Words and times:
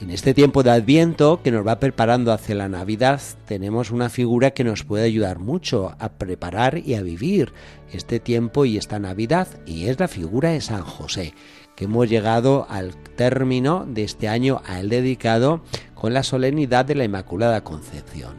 En 0.00 0.10
este 0.10 0.32
tiempo 0.32 0.62
de 0.62 0.70
Adviento 0.70 1.42
que 1.42 1.50
nos 1.50 1.66
va 1.66 1.80
preparando 1.80 2.32
hacia 2.32 2.54
la 2.54 2.68
Navidad, 2.68 3.20
tenemos 3.46 3.90
una 3.90 4.08
figura 4.08 4.52
que 4.52 4.62
nos 4.62 4.84
puede 4.84 5.04
ayudar 5.04 5.40
mucho 5.40 5.96
a 5.98 6.10
preparar 6.10 6.78
y 6.78 6.94
a 6.94 7.02
vivir 7.02 7.52
este 7.92 8.20
tiempo 8.20 8.64
y 8.64 8.76
esta 8.76 9.00
Navidad, 9.00 9.48
y 9.66 9.88
es 9.88 9.98
la 9.98 10.06
figura 10.06 10.50
de 10.50 10.60
San 10.60 10.82
José, 10.82 11.34
que 11.74 11.86
hemos 11.86 12.08
llegado 12.08 12.66
al 12.70 12.94
término 13.16 13.86
de 13.88 14.04
este 14.04 14.28
año 14.28 14.62
a 14.66 14.78
él 14.78 14.88
dedicado 14.88 15.62
con 15.96 16.14
la 16.14 16.22
solemnidad 16.22 16.84
de 16.84 16.94
la 16.94 17.04
Inmaculada 17.04 17.64
Concepción. 17.64 18.36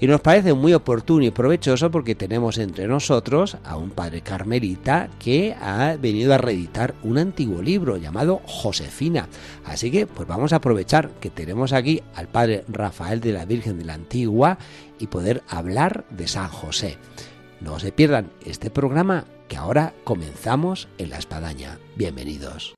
Y 0.00 0.06
nos 0.06 0.20
parece 0.20 0.54
muy 0.54 0.74
oportuno 0.74 1.24
y 1.24 1.32
provechoso 1.32 1.90
porque 1.90 2.14
tenemos 2.14 2.58
entre 2.58 2.86
nosotros 2.86 3.56
a 3.64 3.76
un 3.76 3.90
padre 3.90 4.20
carmelita 4.20 5.08
que 5.18 5.56
ha 5.60 5.96
venido 6.00 6.32
a 6.32 6.38
reeditar 6.38 6.94
un 7.02 7.18
antiguo 7.18 7.60
libro 7.60 7.96
llamado 7.96 8.40
Josefina. 8.46 9.28
Así 9.64 9.90
que 9.90 10.06
pues 10.06 10.28
vamos 10.28 10.52
a 10.52 10.56
aprovechar 10.56 11.10
que 11.20 11.30
tenemos 11.30 11.72
aquí 11.72 12.00
al 12.14 12.28
padre 12.28 12.64
Rafael 12.68 13.20
de 13.20 13.32
la 13.32 13.44
Virgen 13.44 13.78
de 13.78 13.86
la 13.86 13.94
Antigua 13.94 14.58
y 15.00 15.08
poder 15.08 15.42
hablar 15.48 16.04
de 16.10 16.28
San 16.28 16.48
José. 16.48 16.96
No 17.60 17.80
se 17.80 17.90
pierdan 17.90 18.30
este 18.46 18.70
programa 18.70 19.24
que 19.48 19.56
ahora 19.56 19.94
comenzamos 20.04 20.86
en 20.98 21.10
la 21.10 21.18
espadaña. 21.18 21.78
Bienvenidos. 21.96 22.74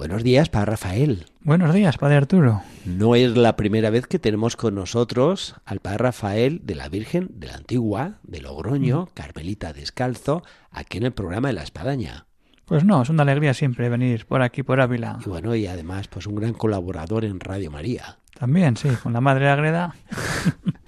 Buenos 0.00 0.24
días, 0.24 0.48
Padre 0.48 0.70
Rafael. 0.70 1.26
Buenos 1.42 1.74
días, 1.74 1.98
Padre 1.98 2.16
Arturo. 2.16 2.62
No 2.86 3.16
es 3.16 3.36
la 3.36 3.54
primera 3.56 3.90
vez 3.90 4.06
que 4.06 4.18
tenemos 4.18 4.56
con 4.56 4.74
nosotros 4.74 5.56
al 5.66 5.80
Padre 5.80 5.98
Rafael 5.98 6.62
de 6.64 6.74
la 6.74 6.88
Virgen 6.88 7.28
de 7.34 7.48
la 7.48 7.56
Antigua, 7.56 8.14
de 8.22 8.40
Logroño, 8.40 9.02
mm. 9.02 9.08
Carmelita 9.12 9.74
Descalzo, 9.74 10.42
aquí 10.70 10.96
en 10.96 11.04
el 11.04 11.12
programa 11.12 11.48
de 11.48 11.52
La 11.52 11.64
Espadaña. 11.64 12.24
Pues 12.64 12.82
no, 12.82 13.02
es 13.02 13.10
una 13.10 13.24
alegría 13.24 13.52
siempre 13.52 13.90
venir 13.90 14.24
por 14.24 14.40
aquí, 14.40 14.62
por 14.62 14.80
Ávila. 14.80 15.18
Y 15.22 15.28
bueno, 15.28 15.54
y 15.54 15.66
además, 15.66 16.08
pues 16.08 16.26
un 16.26 16.36
gran 16.36 16.54
colaborador 16.54 17.26
en 17.26 17.38
Radio 17.38 17.70
María. 17.70 18.16
También, 18.38 18.78
sí, 18.78 18.88
con 19.02 19.12
la 19.12 19.20
Madre 19.20 19.50
Agreda. 19.50 19.94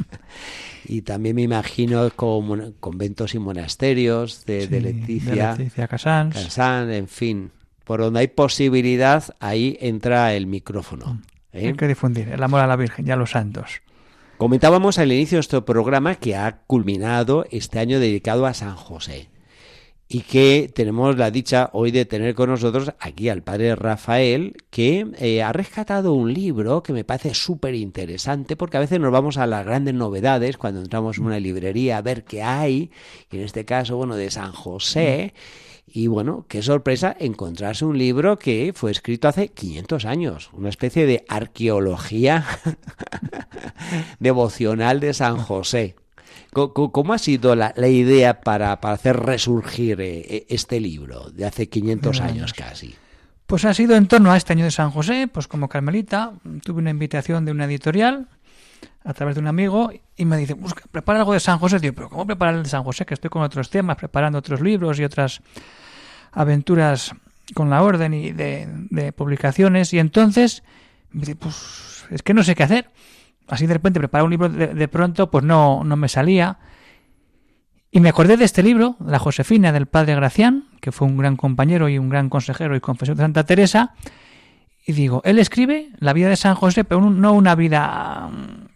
y 0.87 1.03
también 1.03 1.37
me 1.37 1.43
imagino 1.43 2.09
con 2.17 2.73
conventos 2.81 3.35
y 3.35 3.39
monasterios 3.39 4.47
de, 4.47 4.69
de 4.69 4.81
Leticia. 4.81 5.53
De 5.53 5.59
Leticia 5.59 5.87
Casans. 5.87 6.35
Casán, 6.35 6.91
en 6.91 7.09
fin, 7.09 7.51
por 7.85 8.01
donde 8.01 8.21
hay 8.21 8.29
posibilidad, 8.29 9.25
ahí 9.41 9.77
entra 9.81 10.35
el 10.35 10.47
micrófono. 10.47 11.21
¿eh? 11.53 11.69
Hay 11.69 11.75
que 11.75 11.89
difundir 11.89 12.29
el 12.29 12.43
amor 12.43 12.61
a 12.61 12.67
la 12.67 12.77
Virgen 12.77 13.07
y 13.07 13.11
a 13.11 13.17
los 13.17 13.31
santos. 13.31 13.83
Comentábamos 14.39 14.99
al 14.99 15.13
inicio 15.13 15.37
de 15.37 15.41
este 15.43 15.63
programa 15.63 16.17
que 16.17 16.37
ha 16.37 16.63
culminado 16.67 17.47
este 17.51 17.79
año 17.79 18.01
dedicado 18.01 18.47
a 18.47 18.55
San 18.55 18.75
José 18.75 19.29
y 20.15 20.21
que 20.21 20.71
tenemos 20.75 21.17
la 21.17 21.31
dicha 21.31 21.71
hoy 21.73 21.91
de 21.91 22.05
tener 22.05 22.35
con 22.35 22.51
nosotros 22.51 22.93
aquí 23.01 23.31
al 23.31 23.43
padre 23.43 23.75
Rafael, 23.77 24.57
que 24.69 25.07
eh, 25.19 25.43
ha 25.43 25.55
rescatado 25.55 26.13
un 26.13 26.35
libro 26.35 26.83
que 26.83 26.93
me 26.93 27.03
parece 27.03 27.33
súper 27.33 27.75
interesante, 27.75 28.55
porque 28.55 28.77
a 28.77 28.81
veces 28.81 29.01
nos 29.01 29.11
vamos 29.11 29.39
a 29.39 29.47
las 29.47 29.65
grandes 29.65 29.95
novedades 29.95 30.59
cuando 30.59 30.81
entramos 30.81 31.17
en 31.17 31.25
una 31.25 31.41
librería 31.41 31.97
a 31.97 32.03
ver 32.03 32.25
qué 32.25 32.43
hay, 32.43 32.91
y 33.31 33.39
en 33.39 33.45
este 33.45 33.65
caso, 33.65 33.97
bueno, 33.97 34.15
de 34.15 34.31
San 34.31 34.53
José. 34.53 35.33
Y 35.87 36.07
bueno, 36.07 36.47
qué 36.49 36.63
sorpresa 36.63 37.15
encontrarse 37.19 37.85
un 37.85 37.99
libro 37.99 38.39
que 38.39 38.73
fue 38.75 38.91
escrito 38.91 39.29
hace 39.29 39.49
500 39.49 40.05
años, 40.07 40.51
una 40.53 40.69
especie 40.69 41.07
de 41.07 41.25
arqueología 41.29 42.47
devocional 44.19 45.01
de 45.01 45.13
San 45.13 45.37
José. 45.37 45.97
¿Cómo 46.53 47.13
ha 47.13 47.19
sido 47.19 47.55
la, 47.55 47.75
idea 47.77 48.41
para, 48.41 48.73
hacer 48.73 49.17
resurgir 49.19 50.01
eh, 50.01 50.21
eh, 50.21 50.47
este 50.49 50.81
libro 50.81 51.31
de 51.31 51.47
hace 51.47 51.69
500 51.69 52.21
años 52.21 52.53
casi? 52.53 52.95
Pues 53.47 53.65
ha 53.65 53.75
sido 53.75 53.97
en 53.97 54.07
torno 54.07 54.33
a 54.33 54.37
este 54.37 54.53
año 54.55 54.65
de 54.65 54.71
San 54.71 54.91
José, 54.91 55.29
pues 55.31 55.47
como 55.47 55.69
Carmelita, 55.69 56.33
tuve 56.65 56.81
una 56.81 56.91
invitación 56.91 57.45
de 57.45 57.53
una 57.53 57.65
editorial 57.65 58.29
a 59.05 59.13
través 59.15 59.35
de 59.35 59.41
un 59.41 59.49
amigo 59.49 59.91
y 60.17 60.25
me 60.25 60.37
dice, 60.37 60.55
busca, 60.55 60.85
prepara 60.91 61.21
algo 61.21 61.33
de 61.33 61.41
San 61.41 61.59
José. 61.59 61.79
Digo, 61.79 61.95
pero 61.95 62.09
¿cómo 62.09 62.27
preparar 62.27 62.55
el 62.55 62.63
de 62.63 62.69
San 62.69 62.85
José? 62.85 63.05
Que 63.05 63.15
estoy 63.15 63.31
con 63.31 63.43
otros 63.43 63.71
temas, 63.71 63.97
preparando 63.97 64.39
otros 64.39 64.61
libros 64.61 64.99
y 64.99 65.05
otras 65.05 65.41
aventuras 66.33 67.15
con 67.55 67.71
la 67.71 67.83
orden 67.83 68.15
y 68.15 68.33
de, 68.33 69.13
publicaciones. 69.17 69.93
Y 69.93 69.99
entonces 69.99 70.63
me 71.11 71.21
dice, 71.21 71.37
pues 71.37 72.05
es 72.11 72.23
que 72.23 72.35
no 72.35 72.43
sé 72.43 72.55
qué 72.55 72.63
hacer. 72.63 72.91
Así 73.49 73.67
de 73.67 73.75
repente 73.75 73.99
preparar 73.99 74.25
un 74.25 74.31
libro 74.31 74.49
de, 74.49 74.89
pronto, 74.89 75.31
pues 75.31 75.45
no, 75.45 75.83
no 75.85 75.97
me 75.97 76.09
salía. 76.09 76.59
Y 77.91 78.01
me 78.01 78.09
acordé 78.09 78.37
de 78.37 78.45
este 78.45 78.63
libro, 78.63 78.97
La 79.05 79.19
Josefina 79.19 79.73
del 79.73 79.87
padre 79.87 80.15
Gracián, 80.15 80.65
que 80.81 80.93
fue 80.93 81.07
un 81.07 81.19
gran 81.19 81.37
compañero 81.37 81.89
y 81.89 81.99
un 81.99 82.09
gran 82.09 82.31
consejero 82.31 82.75
y 82.75 82.81
confesor 82.81 83.17
de 83.17 83.23
Santa 83.23 83.45
Teresa, 83.45 83.95
y 84.85 84.93
digo, 84.93 85.23
él 85.25 85.39
escribe 85.39 85.91
la 85.99 86.13
vida 86.13 86.29
de 86.29 86.37
San 86.37 86.55
José, 86.55 86.85
pero 86.85 87.01
no 87.01 87.33
una 87.35 87.55
vida 87.55 88.31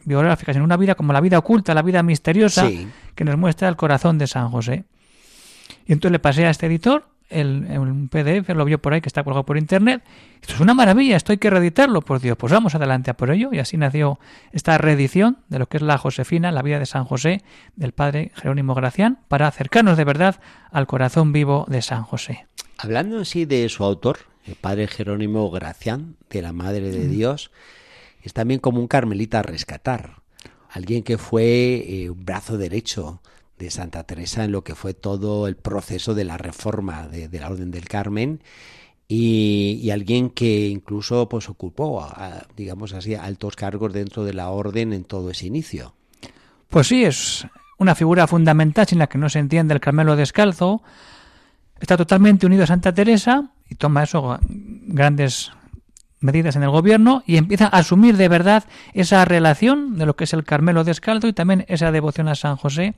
mm, 0.06 0.08
biográfica, 0.08 0.52
sino 0.52 0.64
una 0.64 0.76
vida 0.76 0.94
como 0.94 1.12
la 1.12 1.20
vida 1.20 1.38
oculta, 1.38 1.74
la 1.74 1.82
vida 1.82 2.02
misteriosa 2.02 2.68
que 3.14 3.24
nos 3.24 3.36
muestra 3.36 3.68
el 3.68 3.76
corazón 3.76 4.18
de 4.18 4.26
San 4.26 4.50
José. 4.50 4.84
Y 5.86 5.92
entonces 5.92 6.12
le 6.12 6.18
pasé 6.18 6.46
a 6.46 6.50
este 6.50 6.66
editor 6.66 7.04
el, 7.28 7.66
el, 7.68 8.08
PDF, 8.08 8.48
lo 8.50 8.64
vio 8.64 8.80
por 8.80 8.94
ahí 8.94 9.00
que 9.00 9.08
está 9.08 9.24
colgado 9.24 9.44
por 9.44 9.58
internet. 9.58 10.02
Esto 10.40 10.54
es 10.54 10.60
una 10.60 10.74
maravilla, 10.74 11.16
esto 11.16 11.32
hay 11.32 11.38
que 11.38 11.50
reeditarlo, 11.50 12.02
por 12.02 12.20
Dios. 12.20 12.36
Pues 12.36 12.52
vamos 12.52 12.74
adelante 12.74 13.10
a 13.10 13.14
por 13.14 13.30
ello. 13.30 13.50
Y 13.52 13.58
así 13.58 13.76
nació 13.76 14.18
esta 14.52 14.78
reedición 14.78 15.38
de 15.48 15.58
lo 15.58 15.66
que 15.66 15.78
es 15.78 15.82
la 15.82 15.98
Josefina, 15.98 16.52
la 16.52 16.62
vida 16.62 16.78
de 16.78 16.86
San 16.86 17.04
José, 17.04 17.42
del 17.74 17.92
padre 17.92 18.30
Jerónimo 18.34 18.74
Gracián, 18.74 19.18
para 19.28 19.48
acercarnos 19.48 19.96
de 19.96 20.04
verdad 20.04 20.36
al 20.70 20.86
corazón 20.86 21.32
vivo 21.32 21.66
de 21.68 21.82
San 21.82 22.04
José. 22.04 22.46
Hablando 22.78 23.20
así 23.20 23.44
de 23.44 23.68
su 23.68 23.84
autor, 23.84 24.18
el 24.46 24.54
padre 24.54 24.86
Jerónimo 24.86 25.50
Gracián, 25.50 26.16
de 26.30 26.42
la 26.42 26.52
Madre 26.52 26.90
de 26.90 27.08
Dios, 27.08 27.50
es 28.26 28.32
también 28.32 28.58
como 28.58 28.80
un 28.80 28.88
carmelita 28.88 29.38
a 29.38 29.42
rescatar. 29.42 30.22
Alguien 30.68 31.04
que 31.04 31.16
fue 31.16 31.84
eh, 31.86 32.10
un 32.10 32.24
brazo 32.24 32.58
derecho 32.58 33.22
de 33.56 33.70
Santa 33.70 34.02
Teresa 34.02 34.42
en 34.42 34.50
lo 34.50 34.64
que 34.64 34.74
fue 34.74 34.94
todo 34.94 35.46
el 35.46 35.54
proceso 35.54 36.12
de 36.12 36.24
la 36.24 36.36
reforma 36.36 37.06
de, 37.06 37.28
la 37.38 37.48
Orden 37.48 37.70
del 37.70 37.88
Carmen 37.88 38.42
y, 39.06 39.88
alguien 39.92 40.30
que 40.30 40.66
incluso 40.66 41.28
pues 41.28 41.48
ocupó, 41.48 42.04
digamos 42.56 42.94
así, 42.94 43.14
altos 43.14 43.54
cargos 43.54 43.92
dentro 43.92 44.24
de 44.24 44.34
la 44.34 44.50
Orden 44.50 44.92
en 44.92 45.04
todo 45.04 45.30
ese 45.30 45.46
inicio. 45.46 45.94
Pues 46.68 46.88
sí, 46.88 47.04
es 47.04 47.46
una 47.78 47.94
figura 47.94 48.26
fundamental 48.26 48.88
sin 48.88 48.98
la 48.98 49.06
que 49.06 49.18
no 49.18 49.28
se 49.28 49.38
entiende 49.38 49.72
el 49.72 49.80
Carmelo 49.80 50.16
descalzo. 50.16 50.82
Está 51.78 51.96
totalmente 51.96 52.44
unido 52.44 52.64
a 52.64 52.66
Santa 52.66 52.92
Teresa 52.92 53.52
y 53.70 53.76
toma 53.76 54.02
eso 54.02 54.40
grandes 54.42 55.52
medidas 56.20 56.56
en 56.56 56.62
el 56.62 56.70
gobierno 56.70 57.22
y 57.26 57.36
empieza 57.36 57.66
a 57.66 57.78
asumir 57.78 58.16
de 58.16 58.28
verdad 58.28 58.64
esa 58.94 59.24
relación 59.24 59.98
de 59.98 60.06
lo 60.06 60.16
que 60.16 60.24
es 60.24 60.32
el 60.32 60.44
Carmelo 60.44 60.84
descalzo 60.84 61.28
y 61.28 61.32
también 61.32 61.64
esa 61.68 61.92
devoción 61.92 62.28
a 62.28 62.34
San 62.34 62.56
José. 62.56 62.94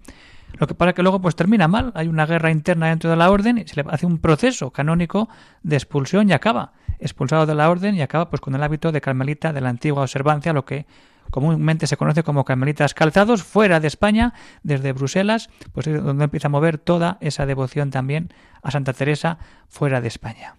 Lo 0.54 0.66
que 0.66 0.74
pasa 0.74 0.94
que 0.94 1.02
luego 1.02 1.20
pues 1.20 1.36
termina 1.36 1.68
mal, 1.68 1.92
hay 1.94 2.08
una 2.08 2.26
guerra 2.26 2.50
interna 2.50 2.88
dentro 2.88 3.10
de 3.10 3.16
la 3.16 3.30
orden 3.30 3.58
y 3.58 3.68
se 3.68 3.82
le 3.82 3.88
hace 3.90 4.06
un 4.06 4.18
proceso 4.18 4.70
canónico 4.70 5.28
de 5.62 5.76
expulsión 5.76 6.28
y 6.30 6.32
acaba 6.32 6.72
expulsado 6.98 7.46
de 7.46 7.54
la 7.54 7.70
orden 7.70 7.94
y 7.94 8.02
acaba 8.02 8.30
pues 8.30 8.40
con 8.40 8.54
el 8.54 8.62
hábito 8.62 8.90
de 8.92 9.00
carmelita 9.00 9.52
de 9.52 9.60
la 9.60 9.68
antigua 9.68 10.02
observancia, 10.02 10.52
lo 10.52 10.64
que 10.64 10.86
comúnmente 11.30 11.86
se 11.86 11.96
conoce 11.96 12.22
como 12.22 12.44
carmelitas 12.44 12.94
calzados, 12.94 13.42
fuera 13.42 13.80
de 13.80 13.88
España, 13.88 14.32
desde 14.62 14.92
Bruselas, 14.92 15.50
pues 15.72 15.86
es 15.86 16.02
donde 16.02 16.24
empieza 16.24 16.48
a 16.48 16.50
mover 16.50 16.78
toda 16.78 17.18
esa 17.20 17.46
devoción 17.46 17.90
también 17.90 18.32
a 18.62 18.70
Santa 18.70 18.92
Teresa 18.94 19.38
fuera 19.68 20.00
de 20.00 20.08
España. 20.08 20.54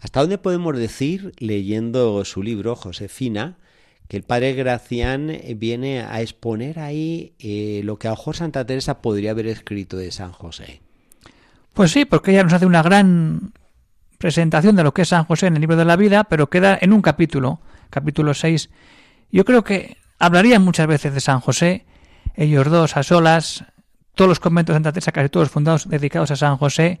¿Hasta 0.00 0.20
dónde 0.20 0.38
podemos 0.38 0.76
decir, 0.76 1.32
leyendo 1.38 2.24
su 2.24 2.42
libro, 2.42 2.74
Josefina, 2.74 3.58
que 4.08 4.16
el 4.16 4.22
padre 4.22 4.54
Gracián 4.54 5.38
viene 5.56 6.00
a 6.00 6.20
exponer 6.22 6.78
ahí 6.80 7.34
eh, 7.38 7.82
lo 7.84 7.98
que 7.98 8.08
a 8.08 8.12
ojo 8.12 8.32
Santa 8.32 8.64
Teresa 8.64 9.02
podría 9.02 9.32
haber 9.32 9.46
escrito 9.46 9.96
de 9.96 10.10
San 10.10 10.32
José? 10.32 10.80
Pues 11.74 11.92
sí, 11.92 12.04
porque 12.04 12.32
ella 12.32 12.42
nos 12.42 12.52
hace 12.52 12.66
una 12.66 12.82
gran 12.82 13.52
presentación 14.18 14.74
de 14.74 14.82
lo 14.82 14.92
que 14.92 15.02
es 15.02 15.08
San 15.08 15.24
José 15.24 15.46
en 15.46 15.54
el 15.54 15.60
libro 15.60 15.76
de 15.76 15.84
la 15.84 15.96
vida, 15.96 16.24
pero 16.24 16.50
queda 16.50 16.78
en 16.80 16.92
un 16.92 17.02
capítulo, 17.02 17.60
capítulo 17.90 18.34
6. 18.34 18.70
Yo 19.30 19.44
creo 19.44 19.64
que 19.64 19.96
hablarían 20.18 20.62
muchas 20.62 20.86
veces 20.86 21.14
de 21.14 21.20
San 21.20 21.40
José, 21.40 21.86
ellos 22.34 22.68
dos 22.68 22.96
a 22.96 23.02
solas, 23.02 23.64
todos 24.14 24.28
los 24.28 24.40
conventos 24.40 24.74
de 24.74 24.76
Santa 24.76 24.92
Teresa, 24.92 25.12
casi 25.12 25.28
todos 25.28 25.50
fundados 25.50 25.88
dedicados 25.88 26.30
a 26.30 26.36
San 26.36 26.56
José, 26.56 27.00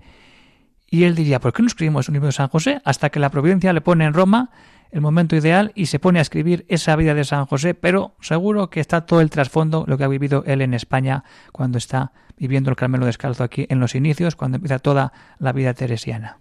Y 0.90 1.04
él 1.04 1.14
diría, 1.14 1.38
¿por 1.38 1.52
qué 1.52 1.62
no 1.62 1.68
escribimos 1.68 2.08
un 2.08 2.14
libro 2.14 2.26
de 2.26 2.32
San 2.32 2.48
José? 2.48 2.82
Hasta 2.84 3.10
que 3.10 3.20
la 3.20 3.30
providencia 3.30 3.72
le 3.72 3.80
pone 3.80 4.04
en 4.04 4.12
Roma 4.12 4.50
el 4.90 5.00
momento 5.00 5.36
ideal 5.36 5.70
y 5.76 5.86
se 5.86 6.00
pone 6.00 6.18
a 6.18 6.22
escribir 6.22 6.66
esa 6.68 6.96
vida 6.96 7.14
de 7.14 7.22
San 7.22 7.46
José, 7.46 7.74
pero 7.74 8.16
seguro 8.20 8.70
que 8.70 8.80
está 8.80 9.06
todo 9.06 9.20
el 9.20 9.30
trasfondo, 9.30 9.84
lo 9.86 9.96
que 9.96 10.02
ha 10.02 10.08
vivido 10.08 10.42
él 10.48 10.62
en 10.62 10.74
España 10.74 11.22
cuando 11.52 11.78
está 11.78 12.10
viviendo 12.36 12.70
el 12.70 12.76
Carmelo 12.76 13.06
Descalzo 13.06 13.44
aquí 13.44 13.66
en 13.68 13.78
los 13.78 13.94
inicios, 13.94 14.34
cuando 14.34 14.56
empieza 14.56 14.80
toda 14.80 15.12
la 15.38 15.52
vida 15.52 15.74
teresiana. 15.74 16.38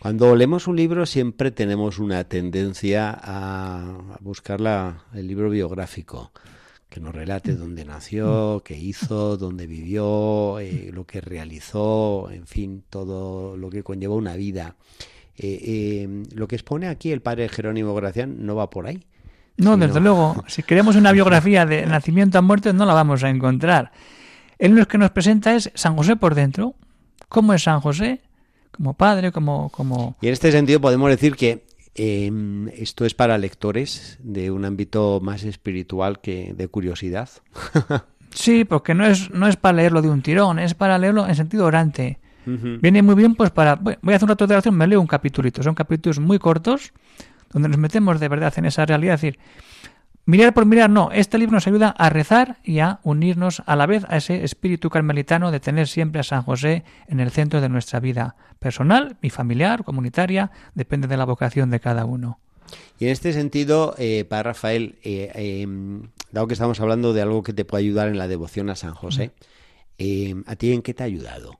Cuando 0.00 0.34
leemos 0.34 0.66
un 0.66 0.74
libro 0.74 1.06
siempre 1.06 1.52
tenemos 1.52 2.00
una 2.00 2.24
tendencia 2.24 3.16
a 3.22 4.16
buscar 4.18 4.60
el 5.14 5.26
libro 5.28 5.48
biográfico 5.48 6.32
que 6.92 7.00
nos 7.00 7.14
relate 7.14 7.56
dónde 7.56 7.86
nació, 7.86 8.62
qué 8.62 8.76
hizo, 8.76 9.38
dónde 9.38 9.66
vivió, 9.66 10.60
eh, 10.60 10.90
lo 10.92 11.06
que 11.06 11.22
realizó, 11.22 12.28
en 12.30 12.46
fin, 12.46 12.84
todo 12.90 13.56
lo 13.56 13.70
que 13.70 13.82
conlleva 13.82 14.14
una 14.14 14.36
vida. 14.36 14.76
Eh, 15.38 15.58
eh, 15.64 16.24
lo 16.34 16.46
que 16.46 16.56
expone 16.56 16.88
aquí 16.88 17.10
el 17.10 17.22
padre 17.22 17.48
Jerónimo 17.48 17.94
Gracián 17.94 18.44
no 18.44 18.56
va 18.56 18.68
por 18.68 18.86
ahí. 18.86 19.06
No, 19.56 19.78
desde 19.78 20.00
luego. 20.00 20.44
Si 20.48 20.62
queremos 20.62 20.94
una 20.94 21.12
biografía 21.12 21.64
de 21.64 21.86
nacimiento 21.86 22.36
a 22.36 22.42
muerte, 22.42 22.74
no 22.74 22.84
la 22.84 22.92
vamos 22.92 23.24
a 23.24 23.30
encontrar. 23.30 23.92
Él 24.58 24.72
lo 24.72 24.86
que 24.86 24.98
nos 24.98 25.12
presenta 25.12 25.54
es 25.54 25.70
San 25.74 25.96
José 25.96 26.16
por 26.16 26.34
dentro. 26.34 26.74
¿Cómo 27.30 27.54
es 27.54 27.62
San 27.62 27.80
José? 27.80 28.20
Como 28.70 28.92
padre, 28.92 29.32
como, 29.32 29.70
como... 29.70 30.16
Y 30.20 30.26
en 30.26 30.34
este 30.34 30.52
sentido 30.52 30.78
podemos 30.78 31.08
decir 31.08 31.36
que 31.36 31.64
Em, 31.94 32.68
esto 32.68 33.04
es 33.04 33.14
para 33.14 33.36
lectores 33.36 34.18
de 34.22 34.50
un 34.50 34.64
ámbito 34.64 35.20
más 35.22 35.44
espiritual 35.44 36.20
que 36.20 36.54
de 36.54 36.68
curiosidad. 36.68 37.28
sí, 38.30 38.64
porque 38.64 38.94
no 38.94 39.06
es, 39.06 39.30
no 39.30 39.46
es 39.46 39.56
para 39.56 39.76
leerlo 39.76 40.00
de 40.00 40.08
un 40.08 40.22
tirón, 40.22 40.58
es 40.58 40.74
para 40.74 40.98
leerlo 40.98 41.26
en 41.28 41.34
sentido 41.34 41.66
orante. 41.66 42.18
Viene 42.44 43.02
muy 43.02 43.14
bien, 43.14 43.36
pues 43.36 43.50
para. 43.50 43.76
Voy 43.76 43.94
a 43.94 44.16
hacer 44.16 44.24
un 44.24 44.30
rato 44.30 44.48
de 44.48 44.54
oración, 44.54 44.74
me 44.74 44.88
leo 44.88 45.00
un 45.00 45.06
capítulito. 45.06 45.62
Son 45.62 45.76
capítulos 45.76 46.18
muy 46.18 46.40
cortos, 46.40 46.92
donde 47.52 47.68
nos 47.68 47.78
metemos 47.78 48.18
de 48.18 48.28
verdad 48.28 48.52
en 48.56 48.64
esa 48.64 48.84
realidad. 48.84 49.14
Es 49.14 49.20
decir, 49.20 49.38
Mirar 50.24 50.54
por 50.54 50.66
mirar, 50.66 50.88
no. 50.88 51.10
Este 51.10 51.36
libro 51.36 51.54
nos 51.54 51.66
ayuda 51.66 51.88
a 51.88 52.08
rezar 52.08 52.58
y 52.62 52.78
a 52.78 53.00
unirnos 53.02 53.60
a 53.66 53.74
la 53.74 53.86
vez 53.86 54.04
a 54.08 54.16
ese 54.16 54.44
espíritu 54.44 54.88
carmelitano 54.88 55.50
de 55.50 55.58
tener 55.58 55.88
siempre 55.88 56.20
a 56.20 56.22
San 56.22 56.42
José 56.42 56.84
en 57.08 57.18
el 57.18 57.32
centro 57.32 57.60
de 57.60 57.68
nuestra 57.68 57.98
vida 57.98 58.36
personal 58.60 59.16
y 59.20 59.30
familiar, 59.30 59.82
comunitaria, 59.82 60.52
depende 60.74 61.08
de 61.08 61.16
la 61.16 61.24
vocación 61.24 61.70
de 61.70 61.80
cada 61.80 62.04
uno. 62.04 62.38
Y 63.00 63.06
en 63.06 63.10
este 63.10 63.32
sentido, 63.32 63.96
eh, 63.98 64.24
para 64.24 64.44
Rafael, 64.44 64.96
eh, 65.02 65.32
em, 65.34 66.10
dado 66.30 66.46
que 66.46 66.54
estamos 66.54 66.80
hablando 66.80 67.12
de 67.12 67.22
algo 67.22 67.42
que 67.42 67.52
te 67.52 67.64
puede 67.64 67.82
ayudar 67.82 68.06
en 68.06 68.16
la 68.16 68.28
devoción 68.28 68.70
a 68.70 68.76
San 68.76 68.94
José, 68.94 69.32
em, 69.98 70.44
¿a 70.46 70.54
ti 70.54 70.72
en 70.72 70.82
qué 70.82 70.94
te 70.94 71.02
ha 71.02 71.06
ayudado? 71.06 71.58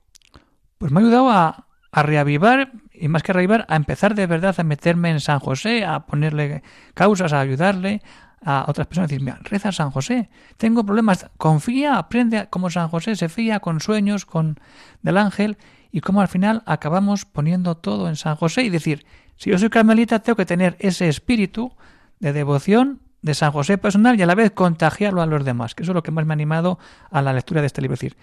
Pues 0.77 0.89
me 0.89 1.01
ha 1.01 1.03
ayudado 1.03 1.29
a, 1.29 1.67
a 1.91 2.03
reavivar 2.03 2.71
y 2.93 3.09
más 3.09 3.23
que 3.23 3.33
reavivar, 3.33 3.65
a 3.67 3.75
empezar 3.75 4.15
de 4.15 4.25
verdad 4.25 4.55
a 4.57 4.63
meterme 4.63 5.09
en 5.09 5.19
San 5.19 5.39
José, 5.39 5.83
a 5.83 6.05
ponerle 6.05 6.63
causas, 6.93 7.33
a 7.33 7.41
ayudarle, 7.41 8.01
a 8.45 8.65
otras 8.67 8.87
personas 8.87 9.09
decir, 9.09 9.23
mira, 9.23 9.39
reza 9.43 9.71
San 9.71 9.91
José, 9.91 10.29
tengo 10.57 10.85
problemas, 10.85 11.27
confía, 11.37 11.97
aprende 11.97 12.47
como 12.49 12.69
San 12.69 12.89
José 12.89 13.15
se 13.15 13.29
fía 13.29 13.59
con 13.59 13.79
sueños, 13.79 14.25
con 14.25 14.59
del 15.01 15.17
ángel, 15.17 15.57
y 15.91 16.01
como 16.01 16.21
al 16.21 16.27
final 16.27 16.63
acabamos 16.65 17.25
poniendo 17.25 17.75
todo 17.77 18.09
en 18.09 18.15
San 18.15 18.35
José 18.35 18.63
y 18.63 18.69
decir, 18.69 19.05
si 19.37 19.49
yo 19.49 19.57
soy 19.57 19.69
carmelita, 19.69 20.19
tengo 20.19 20.35
que 20.35 20.45
tener 20.45 20.75
ese 20.79 21.07
espíritu 21.07 21.73
de 22.19 22.33
devoción 22.33 23.01
de 23.21 23.33
San 23.33 23.51
José 23.51 23.77
personal 23.77 24.19
y 24.19 24.21
a 24.21 24.25
la 24.25 24.35
vez 24.35 24.51
contagiarlo 24.51 25.21
a 25.21 25.25
los 25.25 25.45
demás, 25.45 25.75
que 25.75 25.83
eso 25.83 25.91
es 25.91 25.95
lo 25.95 26.03
que 26.03 26.11
más 26.11 26.25
me 26.25 26.33
ha 26.33 26.35
animado 26.35 26.79
a 27.09 27.21
la 27.21 27.33
lectura 27.33 27.61
de 27.61 27.67
este 27.67 27.81
libro. 27.81 27.95
Es 27.95 28.01
decir, 28.01 28.17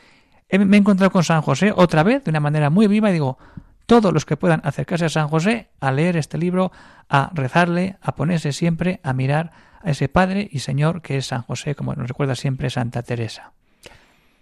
me 0.58 0.76
he 0.76 0.80
encontrado 0.80 1.10
con 1.10 1.24
San 1.24 1.42
José 1.42 1.72
otra 1.74 2.02
vez 2.02 2.24
de 2.24 2.30
una 2.30 2.40
manera 2.40 2.70
muy 2.70 2.86
viva 2.86 3.10
y 3.10 3.14
digo, 3.14 3.38
todos 3.86 4.12
los 4.12 4.24
que 4.24 4.36
puedan 4.36 4.60
acercarse 4.64 5.06
a 5.06 5.08
San 5.08 5.28
José, 5.28 5.70
a 5.80 5.90
leer 5.90 6.16
este 6.16 6.38
libro, 6.38 6.70
a 7.08 7.30
rezarle, 7.34 7.96
a 8.00 8.14
ponerse 8.14 8.52
siempre 8.52 9.00
a 9.02 9.12
mirar 9.12 9.52
a 9.80 9.90
ese 9.90 10.08
Padre 10.08 10.48
y 10.50 10.60
Señor 10.60 11.02
que 11.02 11.16
es 11.16 11.26
San 11.26 11.42
José, 11.42 11.74
como 11.74 11.94
nos 11.94 12.08
recuerda 12.08 12.34
siempre 12.34 12.70
Santa 12.70 13.02
Teresa. 13.02 13.52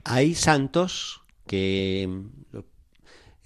Hay 0.05 0.35
santos 0.35 1.23
que 1.47 2.09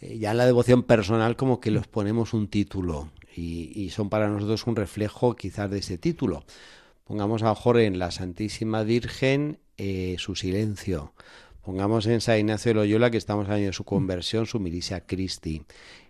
eh, 0.00 0.18
ya 0.18 0.32
en 0.32 0.36
la 0.36 0.46
devoción 0.46 0.82
personal 0.82 1.36
como 1.36 1.60
que 1.60 1.70
los 1.70 1.86
ponemos 1.86 2.34
un 2.34 2.48
título 2.48 3.10
y, 3.34 3.88
son 3.90 4.10
para 4.10 4.28
nosotros 4.28 4.66
un 4.66 4.76
reflejo 4.76 5.36
quizás 5.36 5.70
de 5.70 5.78
ese 5.78 5.96
título. 5.96 6.44
Pongamos 7.04 7.42
a 7.42 7.48
mejor 7.48 7.80
en 7.80 7.98
la 7.98 8.10
Santísima 8.10 8.82
Virgen 8.82 9.58
eh, 9.78 10.16
su 10.18 10.34
silencio. 10.34 11.14
Pongamos 11.62 12.06
en 12.06 12.20
San 12.20 12.38
Ignacio 12.38 12.70
de 12.70 12.74
Loyola, 12.74 13.10
que 13.10 13.16
estamos 13.16 13.48
año 13.48 13.66
de 13.66 13.72
su 13.72 13.84
conversión, 13.84 14.46
su 14.46 14.60
milicia 14.60 15.06
Christi. 15.06 15.62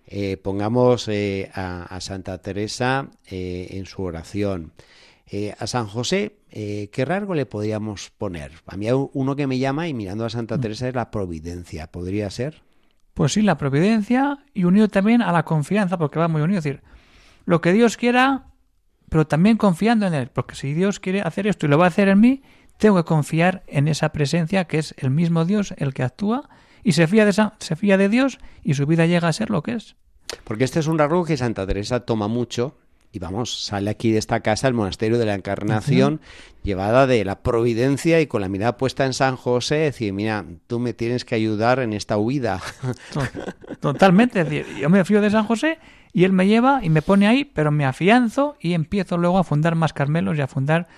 Eh, 0.07 0.37
pongamos 0.37 1.09
a, 1.55 2.01
Santa 2.01 2.39
Teresa 2.39 3.11
en 3.27 3.87
su 3.87 4.03
oración. 4.03 4.73
Eh, 5.35 5.55
a 5.59 5.67
San 5.67 5.87
José, 5.87 6.37
eh, 6.51 6.91
¿qué 6.93 7.07
rasgo 7.07 7.35
le 7.35 7.47
podríamos 7.47 8.11
poner? 8.11 8.53
A 8.67 8.77
mí 8.77 8.89
uno 8.93 9.35
que 9.35 9.47
me 9.47 9.59
llama 9.59 9.89
y 9.89 9.95
mirando 9.95 10.27
a 10.27 10.29
Santa 10.29 10.59
mm. 10.59 10.61
Teresa 10.61 10.89
es 10.89 10.95
la 10.95 11.11
providencia. 11.11 11.87
¿Podría 11.87 12.29
ser? 12.29 12.61
Pues 13.15 13.33
sí, 13.33 13.41
la 13.41 13.57
providencia 13.57 14.45
y 14.53 14.65
unido 14.65 14.89
también 14.89 15.23
a 15.23 15.33
la 15.33 15.47
confianza, 15.47 15.97
porque 15.97 16.19
va 16.19 16.29
muy 16.29 16.43
unido. 16.43 16.59
Es 16.59 16.65
decir, 16.65 16.83
lo 17.47 17.63
que 17.63 17.73
Dios 17.73 17.97
quiera, 17.97 18.49
pero 19.09 19.27
también 19.27 19.57
confiando 19.57 20.07
en 20.07 20.13
Él. 20.13 20.29
Porque 20.29 20.55
si 20.55 20.75
Dios 20.75 21.01
quiere 21.01 21.23
hacer 21.23 21.47
esto 21.47 21.65
y 21.65 21.71
lo 21.71 21.79
va 21.79 21.87
a 21.87 21.89
hacer 21.89 22.09
en 22.09 22.21
mí, 22.21 22.43
tengo 22.77 22.97
que 22.97 23.05
confiar 23.05 23.63
en 23.69 23.89
esa 23.89 24.11
presencia 24.11 24.67
que 24.67 24.81
es 24.81 24.95
el 24.99 25.09
mismo 25.09 25.47
Dios 25.47 25.73
el 25.79 25.95
que 25.95 26.03
actúa 26.03 26.51
y 26.85 26.93
se 26.93 27.07
fía 27.07 27.25
de, 27.25 27.33
se 27.33 27.77
fía 27.77 27.97
de 27.97 28.11
Dios 28.11 28.39
y 28.63 28.75
su 28.75 28.85
vida 28.85 29.07
llega 29.07 29.29
a 29.29 29.33
ser 29.33 29.49
lo 29.49 29.63
que 29.63 29.77
es. 29.77 29.97
Porque 30.45 30.65
este 30.65 30.81
es 30.81 30.89
un 30.89 30.99
rasgo 30.99 31.25
que 31.25 31.39
Santa 31.39 31.67
Teresa 31.67 32.01
toma 32.01 32.29
mucho 32.29 32.77
y 33.13 33.19
vamos, 33.19 33.65
sale 33.65 33.91
aquí 33.91 34.11
de 34.11 34.19
esta 34.19 34.41
casa 34.41 34.69
el 34.69 34.75
monasterio 34.75 35.19
de 35.19 35.27
la 35.27 35.35
Encarnación, 35.35 36.23
llevada 36.63 37.07
de 37.07 37.25
la 37.27 37.43
providencia 37.43 38.21
y 38.23 38.27
con 38.27 38.41
la 38.41 38.49
mirada 38.49 38.79
puesta 38.79 39.05
en 39.05 39.13
San 39.13 39.37
José, 39.37 39.77
decir, 39.77 40.15
mira, 40.15 40.47
tú 40.67 40.79
me 40.79 40.95
tienes 40.95 41.27
que 41.27 41.35
ayudar 41.35 41.81
en 41.81 41.93
esta 41.93 42.17
huida. 42.17 42.63
Totalmente, 43.81 44.41
es 44.41 44.49
decir, 44.49 44.67
yo 44.81 44.89
me 44.89 45.05
fío 45.05 45.21
de 45.21 45.31
San 45.31 45.45
José 45.45 45.79
y 46.15 46.25
él 46.25 46.33
me 46.33 46.47
lleva 46.47 46.81
y 46.83 46.89
me 46.89 47.03
pone 47.03 47.27
ahí, 47.27 47.45
pero 47.45 47.71
me 47.71 47.85
afianzo 47.85 48.57
y 48.61 48.73
empiezo 48.73 49.19
luego 49.19 49.39
a 49.39 49.45
fundar 49.45 49.75
más 49.75 49.93
Carmelos 49.93 50.39
y 50.39 50.41
a 50.41 50.47
fundar 50.47 50.89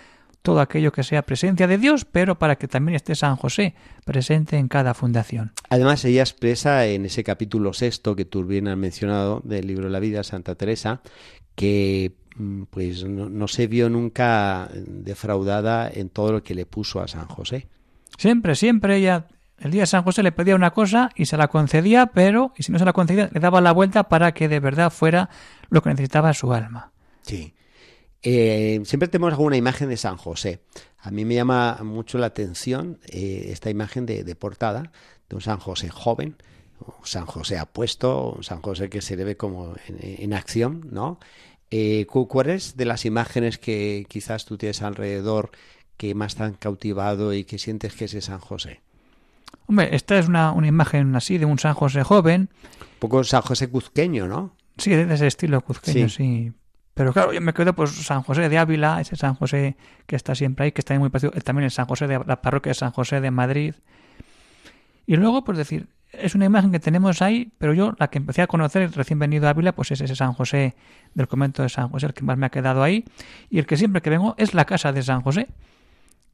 todo 0.42 0.60
aquello 0.60 0.92
que 0.92 1.02
sea 1.02 1.22
presencia 1.22 1.66
de 1.66 1.78
Dios, 1.78 2.04
pero 2.04 2.38
para 2.38 2.56
que 2.56 2.68
también 2.68 2.96
esté 2.96 3.14
San 3.14 3.34
José 3.36 3.74
presente 4.04 4.58
en 4.58 4.68
cada 4.68 4.92
fundación. 4.92 5.52
Además, 5.70 6.04
ella 6.04 6.20
expresa 6.20 6.86
en 6.86 7.06
ese 7.06 7.24
capítulo 7.24 7.72
sexto 7.72 8.14
que 8.14 8.26
tú 8.26 8.44
bien 8.44 8.68
has 8.68 8.76
mencionado 8.76 9.40
del 9.42 9.66
libro 9.66 9.86
de 9.86 9.90
la 9.90 10.00
vida, 10.00 10.22
Santa 10.22 10.54
Teresa, 10.54 11.00
que 11.54 12.12
mm, 12.36 12.62
pues 12.70 13.04
no, 13.04 13.48
se 13.48 13.66
vio 13.66 13.88
nunca 13.88 14.70
defraudada 14.74 15.90
en 15.92 16.08
todo 16.08 16.32
lo 16.32 16.42
que 16.42 16.54
le 16.54 16.66
puso 16.66 17.00
a 17.00 17.08
San 17.08 17.26
José. 17.26 17.68
Siempre, 18.18 18.54
siempre 18.54 18.96
ella, 18.96 19.26
el 19.58 19.70
día 19.70 19.82
de 19.82 19.86
San 19.86 20.02
José 20.02 20.22
le 20.22 20.32
pedía 20.32 20.54
una 20.54 20.72
cosa 20.72 21.10
y 21.14 21.26
se 21.26 21.36
la 21.36 21.48
concedía, 21.48 22.06
pero, 22.06 22.52
y 22.56 22.62
si 22.62 22.72
no 22.72 22.78
se 22.78 22.84
la 22.84 22.92
concedía, 22.92 23.30
le 23.32 23.40
daba 23.40 23.60
la 23.60 23.72
vuelta 23.72 24.08
para 24.08 24.32
que 24.32 24.48
de 24.48 24.60
verdad 24.60 24.90
fuera 24.90 25.30
lo 25.68 25.82
que 25.82 25.90
necesitaba 25.90 26.32
su 26.32 26.52
alma. 26.52 26.92
Sí. 27.22 27.54
Eh, 28.22 28.80
siempre 28.84 29.08
tenemos 29.08 29.32
alguna 29.32 29.56
imagen 29.56 29.90
de 29.90 29.98
San 29.98 30.16
José. 30.16 30.62
A 30.98 31.10
mí 31.10 31.26
me 31.26 31.34
llama 31.34 31.78
mucho 31.82 32.16
la 32.16 32.26
atención 32.26 32.98
eh, 33.06 33.48
esta 33.50 33.68
imagen 33.68 34.06
de, 34.06 34.34
portada 34.34 34.92
de 35.28 35.36
un 35.36 35.42
San 35.42 35.58
José 35.58 35.90
joven, 35.90 36.36
San 37.02 37.26
José 37.26 37.58
apuesto, 37.58 38.32
un 38.36 38.44
San 38.44 38.60
José 38.62 38.88
que 38.88 39.02
se 39.02 39.16
le 39.16 39.24
ve 39.24 39.36
como 39.36 39.74
en, 39.86 40.32
acción, 40.32 40.88
¿no? 40.90 41.18
Eh, 41.70 42.06
¿Cuáles 42.06 42.76
de 42.76 42.84
las 42.84 43.04
imágenes 43.04 43.58
que 43.58 44.06
quizás 44.08 44.44
tú 44.44 44.56
tienes 44.56 44.82
alrededor 44.82 45.50
que 45.96 46.14
más 46.14 46.34
te 46.34 46.42
han 46.42 46.54
cautivado 46.54 47.32
y 47.32 47.44
que 47.44 47.58
sientes 47.58 47.94
que 47.94 48.04
es 48.04 48.24
San 48.24 48.38
José? 48.38 48.80
Hombre, 49.66 49.94
esta 49.94 50.18
es 50.18 50.28
una, 50.28 50.54
imagen 50.62 51.14
así 51.16 51.38
de 51.38 51.46
un 51.46 51.58
San 51.58 51.74
José 51.74 52.02
joven. 52.02 52.50
Un 52.80 52.98
poco 52.98 53.24
San 53.24 53.42
José 53.42 53.68
cuzqueño, 53.68 54.26
¿no? 54.26 54.54
Sí, 54.76 54.90
de 54.90 55.12
ese 55.14 55.26
estilo 55.26 55.60
cuzqueño, 55.60 56.08
sí. 56.08 56.52
Pero 56.94 57.12
claro, 57.12 57.32
yo 57.32 57.40
me 57.40 57.52
quedo 57.52 57.74
pues 57.74 57.90
San 57.90 58.22
José 58.22 58.48
de 58.48 58.58
Ávila, 58.58 59.00
ese 59.00 59.16
San 59.16 59.34
José 59.34 59.76
que 60.06 60.14
está 60.14 60.34
siempre 60.34 60.66
ahí, 60.66 60.72
que 60.72 60.80
está 60.80 60.96
muy 60.98 61.10
parecido, 61.10 61.32
también 61.42 61.64
el 61.64 61.70
San 61.72 61.86
José 61.86 62.06
de 62.06 62.20
la 62.24 62.40
parroquia 62.40 62.70
de 62.70 62.74
San 62.74 62.92
José 62.92 63.20
de 63.20 63.30
Madrid. 63.32 63.74
Y 65.06 65.16
luego, 65.16 65.44
pues 65.44 65.58
decir, 65.58 65.88
es 66.20 66.34
una 66.34 66.44
imagen 66.46 66.72
que 66.72 66.80
tenemos 66.80 67.22
ahí, 67.22 67.52
pero 67.58 67.74
yo 67.74 67.94
la 67.98 68.08
que 68.08 68.18
empecé 68.18 68.42
a 68.42 68.46
conocer 68.46 68.90
recién 68.92 69.18
venido 69.18 69.46
a 69.46 69.50
Ávila, 69.50 69.74
pues 69.74 69.90
es 69.90 70.00
ese 70.00 70.16
San 70.16 70.32
José 70.32 70.74
del 71.14 71.28
convento 71.28 71.62
de 71.62 71.68
San 71.68 71.88
José, 71.88 72.06
el 72.06 72.14
que 72.14 72.22
más 72.22 72.38
me 72.38 72.46
ha 72.46 72.50
quedado 72.50 72.82
ahí, 72.82 73.04
y 73.50 73.58
el 73.58 73.66
que 73.66 73.76
siempre 73.76 74.02
que 74.02 74.10
vengo 74.10 74.34
es 74.38 74.54
la 74.54 74.64
casa 74.64 74.92
de 74.92 75.02
San 75.02 75.22
José, 75.22 75.48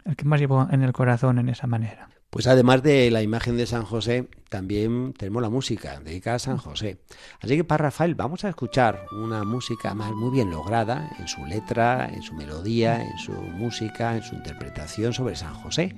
el 0.05 0.17
que 0.17 0.25
más 0.25 0.41
llevo 0.41 0.67
en 0.71 0.83
el 0.83 0.93
corazón 0.93 1.39
en 1.39 1.49
esa 1.49 1.67
manera. 1.67 2.09
Pues 2.31 2.47
además 2.47 2.85
de 2.85 3.11
la 3.11 3.23
imagen 3.23 3.57
de 3.57 3.67
San 3.67 3.83
José, 3.83 4.29
también 4.49 5.15
tenemos 5.15 5.43
la 5.43 5.51
música 5.51 5.99
dedicada 5.99 6.37
a 6.37 6.39
San 6.39 6.59
José. 6.59 7.01
Así 7.41 7.57
que 7.57 7.65
para 7.65 7.85
Rafael 7.85 8.15
vamos 8.15 8.45
a 8.45 8.51
escuchar 8.51 9.05
una 9.11 9.43
música 9.43 9.95
más 9.95 10.13
muy 10.13 10.31
bien 10.31 10.49
lograda 10.49 11.11
en 11.19 11.27
su 11.27 11.45
letra, 11.45 12.09
en 12.09 12.23
su 12.23 12.35
melodía, 12.35 13.03
en 13.03 13.19
su 13.19 13.33
música, 13.33 14.15
en 14.17 14.23
su 14.23 14.37
interpretación 14.37 15.13
sobre 15.13 15.35
San 15.35 15.55
José, 15.55 15.97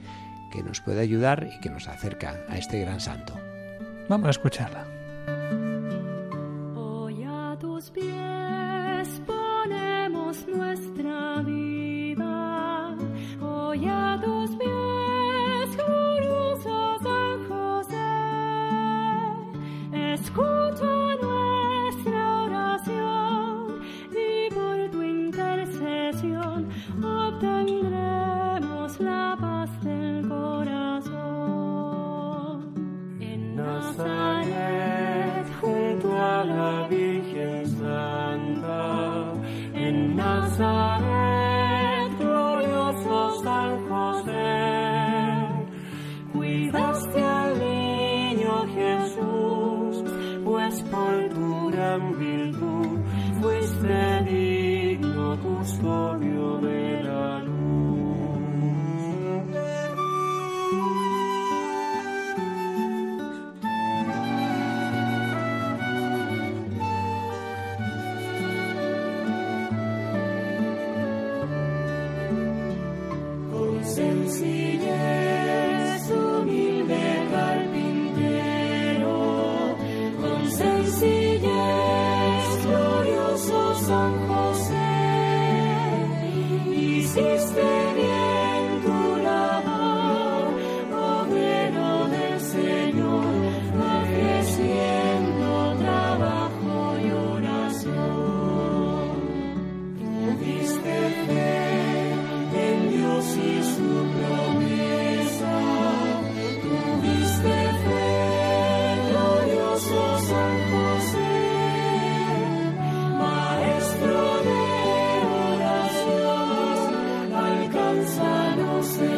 que 0.51 0.62
nos 0.62 0.81
puede 0.81 1.01
ayudar 1.01 1.51
y 1.55 1.61
que 1.61 1.69
nos 1.69 1.87
acerca 1.87 2.41
a 2.49 2.57
este 2.57 2.81
gran 2.81 3.01
santo. 3.01 3.41
Vamos 4.12 4.26
a 4.26 4.31
escucharla. 4.33 5.01
Alcánzanos 118.02 119.12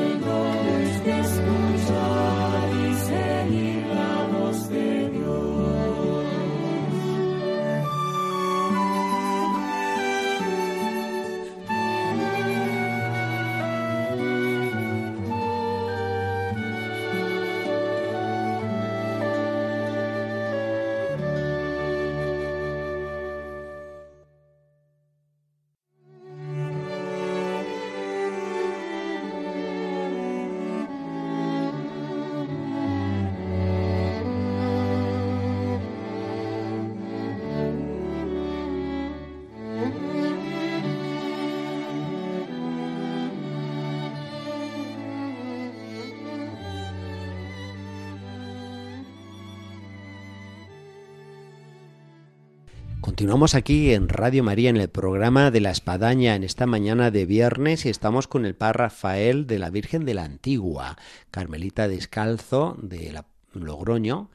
Continuamos 53.05 53.55
aquí 53.55 53.93
en 53.93 54.09
Radio 54.09 54.43
María 54.43 54.71
en 54.71 54.79
el 54.79 54.89
programa 54.89 55.51
de 55.51 55.61
la 55.61 55.71
Espadaña 55.71 56.37
en 56.37 56.43
esta 56.43 56.65
mañana 56.65 57.11
de 57.11 57.27
viernes 57.27 57.85
y 57.85 57.91
estamos 57.91 58.27
con 58.29 58.47
el 58.47 58.55
Padre 58.55 58.79
Rafael 58.79 59.47
de 59.47 59.59
la 59.59 59.69
Virgen 59.69 60.07
de 60.07 60.15
la 60.15 60.25
Antigua, 60.25 60.97
Carmelita 61.31 61.87
Descalzo 61.87 62.79
de 62.81 63.13
la 63.13 63.27
Logroño, 63.53 64.31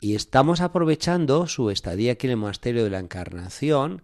y 0.00 0.16
estamos 0.16 0.60
aprovechando 0.60 1.46
su 1.46 1.70
estadía 1.70 2.10
aquí 2.10 2.26
en 2.26 2.32
el 2.32 2.38
Monasterio 2.38 2.82
de 2.82 2.90
la 2.90 2.98
Encarnación 2.98 4.02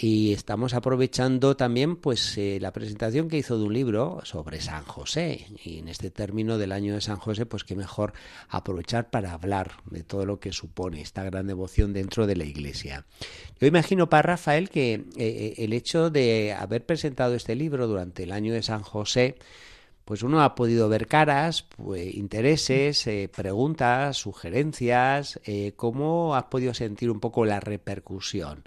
y 0.00 0.32
estamos 0.32 0.74
aprovechando 0.74 1.56
también 1.56 1.96
pues 1.96 2.38
eh, 2.38 2.58
la 2.60 2.72
presentación 2.72 3.28
que 3.28 3.38
hizo 3.38 3.58
de 3.58 3.64
un 3.64 3.74
libro 3.74 4.20
sobre 4.22 4.60
San 4.60 4.84
José 4.84 5.46
y 5.64 5.80
en 5.80 5.88
este 5.88 6.10
término 6.10 6.56
del 6.56 6.70
año 6.70 6.94
de 6.94 7.00
San 7.00 7.16
José 7.16 7.46
pues 7.46 7.64
qué 7.64 7.74
mejor 7.74 8.12
aprovechar 8.48 9.10
para 9.10 9.32
hablar 9.32 9.72
de 9.90 10.04
todo 10.04 10.24
lo 10.24 10.38
que 10.38 10.52
supone 10.52 11.00
esta 11.00 11.24
gran 11.24 11.48
devoción 11.48 11.92
dentro 11.92 12.28
de 12.28 12.36
la 12.36 12.44
Iglesia. 12.44 13.06
Yo 13.60 13.66
imagino 13.66 14.08
para 14.08 14.22
Rafael 14.22 14.70
que 14.70 15.06
eh, 15.16 15.54
el 15.58 15.72
hecho 15.72 16.10
de 16.10 16.52
haber 16.52 16.86
presentado 16.86 17.34
este 17.34 17.56
libro 17.56 17.88
durante 17.88 18.22
el 18.22 18.30
año 18.30 18.54
de 18.54 18.62
San 18.62 18.82
José 18.82 19.34
pues 20.04 20.22
uno 20.22 20.40
ha 20.40 20.54
podido 20.54 20.88
ver 20.88 21.06
caras, 21.06 21.64
pues, 21.76 22.14
intereses, 22.14 23.06
eh, 23.06 23.28
preguntas, 23.30 24.16
sugerencias, 24.16 25.38
eh, 25.44 25.74
cómo 25.76 26.34
has 26.34 26.44
podido 26.44 26.72
sentir 26.72 27.10
un 27.10 27.20
poco 27.20 27.44
la 27.44 27.60
repercusión 27.60 28.64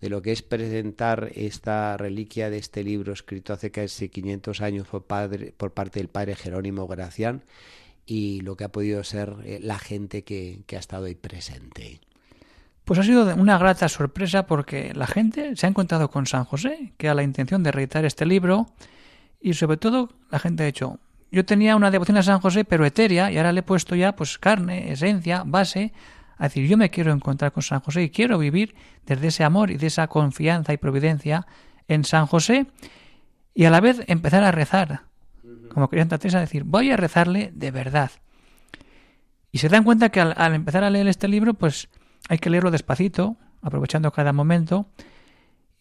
de 0.00 0.08
lo 0.08 0.22
que 0.22 0.32
es 0.32 0.42
presentar 0.42 1.30
esta 1.34 1.96
reliquia 1.96 2.50
de 2.50 2.58
este 2.58 2.82
libro 2.82 3.12
escrito 3.12 3.52
hace 3.52 3.70
casi 3.70 4.08
500 4.08 4.60
años 4.60 4.86
por, 4.86 5.04
padre, 5.04 5.54
por 5.56 5.72
parte 5.72 6.00
del 6.00 6.08
padre 6.08 6.34
Jerónimo 6.34 6.86
Gracián 6.86 7.42
y 8.06 8.40
lo 8.42 8.56
que 8.56 8.64
ha 8.64 8.72
podido 8.72 9.02
ser 9.04 9.34
eh, 9.44 9.60
la 9.62 9.78
gente 9.78 10.24
que, 10.24 10.62
que 10.66 10.76
ha 10.76 10.80
estado 10.80 11.06
ahí 11.06 11.14
presente. 11.14 12.00
Pues 12.84 12.98
ha 12.98 13.02
sido 13.02 13.34
una 13.36 13.56
grata 13.56 13.88
sorpresa 13.88 14.46
porque 14.46 14.92
la 14.94 15.06
gente 15.06 15.56
se 15.56 15.66
ha 15.66 15.70
encontrado 15.70 16.10
con 16.10 16.26
San 16.26 16.44
José, 16.44 16.92
que 16.98 17.08
a 17.08 17.14
la 17.14 17.22
intención 17.22 17.62
de 17.62 17.72
reeditar 17.72 18.04
este 18.04 18.26
libro 18.26 18.66
y 19.40 19.54
sobre 19.54 19.78
todo 19.78 20.10
la 20.30 20.38
gente 20.38 20.64
ha 20.64 20.68
hecho 20.68 20.98
yo 21.34 21.44
tenía 21.44 21.74
una 21.74 21.90
devoción 21.90 22.16
a 22.16 22.22
San 22.22 22.40
José 22.40 22.64
pero 22.64 22.86
etérea 22.86 23.32
y 23.32 23.38
ahora 23.38 23.52
le 23.52 23.60
he 23.60 23.62
puesto 23.64 23.96
ya 23.96 24.14
pues 24.14 24.38
carne, 24.38 24.92
esencia, 24.92 25.42
base 25.44 25.92
a 26.36 26.44
decir 26.44 26.68
yo 26.68 26.76
me 26.76 26.90
quiero 26.90 27.12
encontrar 27.12 27.52
con 27.52 27.62
San 27.62 27.80
José 27.80 28.02
y 28.02 28.10
quiero 28.10 28.38
vivir 28.38 28.74
desde 29.06 29.28
ese 29.28 29.44
amor 29.44 29.70
y 29.70 29.76
de 29.76 29.86
esa 29.86 30.08
confianza 30.08 30.72
y 30.72 30.76
providencia 30.76 31.46
en 31.88 32.04
San 32.04 32.26
José 32.26 32.66
y 33.54 33.64
a 33.64 33.70
la 33.70 33.80
vez 33.80 34.02
empezar 34.06 34.44
a 34.44 34.50
rezar. 34.50 35.02
Como 35.72 35.88
quería 35.88 36.02
Santa 36.02 36.18
Teresa 36.18 36.40
decir 36.40 36.64
voy 36.64 36.90
a 36.90 36.96
rezarle 36.96 37.50
de 37.54 37.70
verdad 37.70 38.10
y 39.50 39.58
se 39.58 39.68
dan 39.68 39.84
cuenta 39.84 40.08
que 40.08 40.20
al, 40.20 40.34
al 40.36 40.54
empezar 40.54 40.84
a 40.84 40.90
leer 40.90 41.06
este 41.08 41.28
libro 41.28 41.54
pues 41.54 41.88
hay 42.28 42.38
que 42.38 42.50
leerlo 42.50 42.70
despacito 42.70 43.36
aprovechando 43.62 44.12
cada 44.12 44.32
momento 44.32 44.88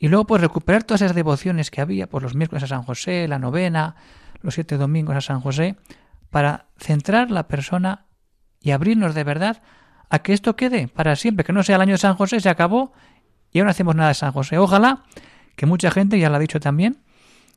y 0.03 0.09
luego 0.09 0.25
pues 0.25 0.41
recuperar 0.41 0.83
todas 0.83 1.01
esas 1.01 1.15
devociones 1.15 1.71
que 1.71 1.79
había, 1.79 2.09
pues 2.09 2.23
los 2.23 2.35
miércoles 2.35 2.63
a 2.63 2.67
San 2.67 2.83
José, 2.83 3.25
la 3.29 3.39
novena, 3.39 3.95
los 4.41 4.55
siete 4.55 4.77
domingos 4.77 5.15
a 5.15 5.21
San 5.21 5.39
José, 5.39 5.77
para 6.29 6.65
centrar 6.77 7.31
la 7.31 7.47
persona 7.47 8.05
y 8.59 8.71
abrirnos 8.71 9.15
de 9.15 9.23
verdad 9.23 9.61
a 10.13 10.19
que 10.19 10.31
esto 10.31 10.55
quede 10.55 10.87
para 10.89 11.15
siempre, 11.15 11.43
que 11.43 11.53
no 11.53 11.63
sea 11.63 11.77
el 11.77 11.81
año 11.81 11.93
de 11.93 11.97
San 11.97 12.13
José, 12.13 12.39
se 12.39 12.47
acabó 12.47 12.93
y 13.51 13.57
ahora 13.57 13.65
no 13.65 13.71
hacemos 13.71 13.95
nada 13.95 14.09
de 14.09 14.13
San 14.13 14.31
José. 14.31 14.59
Ojalá 14.59 15.05
que 15.55 15.65
mucha 15.65 15.89
gente, 15.89 16.19
ya 16.19 16.29
lo 16.29 16.35
ha 16.35 16.39
dicho 16.39 16.59
también, 16.59 17.01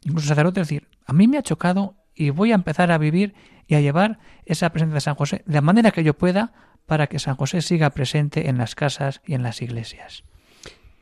incluso 0.04 0.28
sacerdotes, 0.28 0.66
decir, 0.66 0.88
a 1.04 1.12
mí 1.12 1.28
me 1.28 1.36
ha 1.36 1.42
chocado 1.42 1.96
y 2.14 2.30
voy 2.30 2.52
a 2.52 2.54
empezar 2.54 2.92
a 2.92 2.96
vivir 2.96 3.34
y 3.66 3.74
a 3.74 3.82
llevar 3.82 4.20
esa 4.46 4.70
presencia 4.70 4.94
de 4.94 5.00
San 5.02 5.16
José 5.16 5.42
de 5.44 5.52
la 5.52 5.60
manera 5.60 5.90
que 5.90 6.02
yo 6.02 6.14
pueda 6.14 6.54
para 6.86 7.08
que 7.08 7.18
San 7.18 7.36
José 7.36 7.60
siga 7.60 7.90
presente 7.90 8.48
en 8.48 8.56
las 8.56 8.74
casas 8.74 9.20
y 9.26 9.34
en 9.34 9.42
las 9.42 9.60
iglesias. 9.60 10.24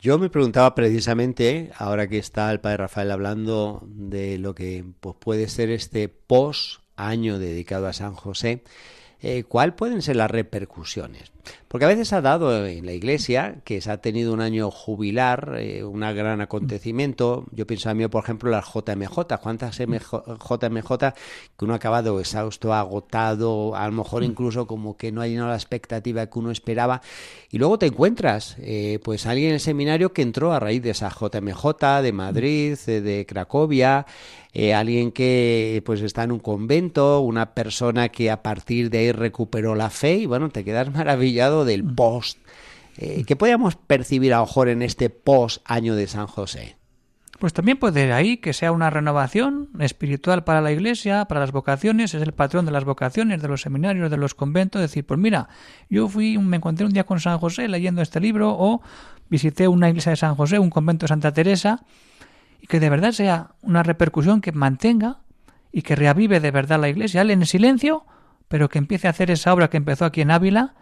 Yo 0.00 0.18
me 0.18 0.30
preguntaba 0.30 0.74
precisamente, 0.74 1.70
ahora 1.78 2.08
que 2.08 2.18
está 2.18 2.50
el 2.50 2.58
padre 2.58 2.78
Rafael 2.78 3.12
hablando 3.12 3.86
de 3.86 4.38
lo 4.38 4.56
que 4.56 4.84
pues, 4.98 5.14
puede 5.20 5.48
ser 5.48 5.70
este 5.70 6.08
post 6.08 6.80
año 6.96 7.38
dedicado 7.38 7.86
a 7.86 7.92
San 7.92 8.14
José, 8.14 8.64
eh, 9.20 9.44
¿cuáles 9.44 9.76
pueden 9.76 10.02
ser 10.02 10.16
las 10.16 10.32
repercusiones? 10.32 11.33
Porque 11.68 11.84
a 11.86 11.88
veces 11.88 12.12
ha 12.12 12.20
dado 12.20 12.66
en 12.66 12.86
la 12.86 12.92
iglesia 12.92 13.56
que 13.64 13.80
se 13.80 13.90
ha 13.90 13.98
tenido 13.98 14.32
un 14.32 14.40
año 14.40 14.70
jubilar, 14.70 15.56
eh, 15.58 15.82
un 15.82 16.00
gran 16.00 16.40
acontecimiento. 16.40 17.46
Yo 17.50 17.66
pienso 17.66 17.90
a 17.90 17.94
mí, 17.94 18.06
por 18.06 18.22
ejemplo, 18.22 18.50
las 18.50 18.66
JMJ. 18.66 19.38
¿Cuántas 19.42 19.80
MJ, 19.80 20.38
JMJ 20.38 20.98
que 21.56 21.64
uno 21.64 21.72
ha 21.72 21.76
acabado 21.76 22.20
exhausto, 22.20 22.72
agotado, 22.72 23.74
a 23.74 23.86
lo 23.86 23.92
mejor 23.92 24.22
incluso 24.22 24.66
como 24.66 24.96
que 24.96 25.10
no 25.10 25.20
ha 25.20 25.26
llenado 25.26 25.48
la 25.48 25.56
expectativa 25.56 26.26
que 26.26 26.38
uno 26.38 26.50
esperaba? 26.50 27.02
Y 27.50 27.58
luego 27.58 27.78
te 27.78 27.86
encuentras, 27.86 28.56
eh, 28.60 29.00
pues 29.02 29.26
alguien 29.26 29.48
en 29.48 29.54
el 29.54 29.60
seminario 29.60 30.12
que 30.12 30.22
entró 30.22 30.52
a 30.52 30.60
raíz 30.60 30.82
de 30.82 30.90
esa 30.90 31.10
JMJ 31.10 32.02
de 32.02 32.12
Madrid, 32.12 32.78
de, 32.86 33.00
de 33.00 33.26
Cracovia, 33.26 34.06
eh, 34.56 34.72
alguien 34.72 35.10
que 35.10 35.82
pues 35.84 36.00
está 36.00 36.22
en 36.22 36.30
un 36.30 36.38
convento, 36.38 37.20
una 37.22 37.54
persona 37.54 38.10
que 38.10 38.30
a 38.30 38.40
partir 38.40 38.88
de 38.88 38.98
ahí 38.98 39.12
recuperó 39.12 39.74
la 39.74 39.90
fe 39.90 40.14
y 40.18 40.26
bueno, 40.26 40.48
te 40.48 40.62
quedas 40.64 40.92
maravillado 40.94 41.33
del 41.64 41.84
post. 41.84 42.38
Eh, 42.96 43.24
¿Qué 43.26 43.36
podíamos 43.36 43.76
percibir 43.76 44.32
a 44.34 44.38
lo 44.38 44.46
mejor 44.46 44.68
en 44.68 44.82
este 44.82 45.10
post 45.10 45.62
año 45.64 45.96
de 45.96 46.06
San 46.06 46.26
José? 46.26 46.76
Pues 47.40 47.52
también 47.52 47.78
puede 47.78 48.04
ir 48.04 48.12
ahí 48.12 48.36
que 48.36 48.52
sea 48.52 48.70
una 48.70 48.90
renovación 48.90 49.68
espiritual 49.80 50.44
para 50.44 50.60
la 50.60 50.70
iglesia, 50.70 51.24
para 51.24 51.40
las 51.40 51.50
vocaciones, 51.50 52.14
es 52.14 52.22
el 52.22 52.32
patrón 52.32 52.64
de 52.64 52.70
las 52.70 52.84
vocaciones, 52.84 53.42
de 53.42 53.48
los 53.48 53.62
seminarios, 53.62 54.10
de 54.10 54.16
los 54.16 54.34
conventos, 54.34 54.80
decir, 54.80 55.04
pues 55.04 55.18
mira, 55.18 55.48
yo 55.90 56.08
fui, 56.08 56.38
me 56.38 56.58
encontré 56.58 56.86
un 56.86 56.92
día 56.92 57.04
con 57.04 57.18
San 57.18 57.38
José 57.38 57.66
leyendo 57.66 58.00
este 58.02 58.20
libro 58.20 58.54
o 58.56 58.80
visité 59.28 59.66
una 59.66 59.88
iglesia 59.88 60.10
de 60.10 60.16
San 60.16 60.36
José, 60.36 60.60
un 60.60 60.70
convento 60.70 61.04
de 61.04 61.08
Santa 61.08 61.32
Teresa, 61.32 61.82
y 62.60 62.68
que 62.68 62.78
de 62.78 62.88
verdad 62.88 63.10
sea 63.10 63.50
una 63.62 63.82
repercusión 63.82 64.40
que 64.40 64.52
mantenga 64.52 65.18
y 65.72 65.82
que 65.82 65.96
reavive 65.96 66.38
de 66.38 66.52
verdad 66.52 66.80
la 66.80 66.88
iglesia, 66.88 67.22
en 67.22 67.44
silencio, 67.46 68.06
pero 68.48 68.68
que 68.68 68.78
empiece 68.78 69.08
a 69.08 69.10
hacer 69.10 69.32
esa 69.32 69.52
obra 69.52 69.68
que 69.68 69.76
empezó 69.76 70.04
aquí 70.04 70.20
en 70.20 70.30
Ávila, 70.30 70.74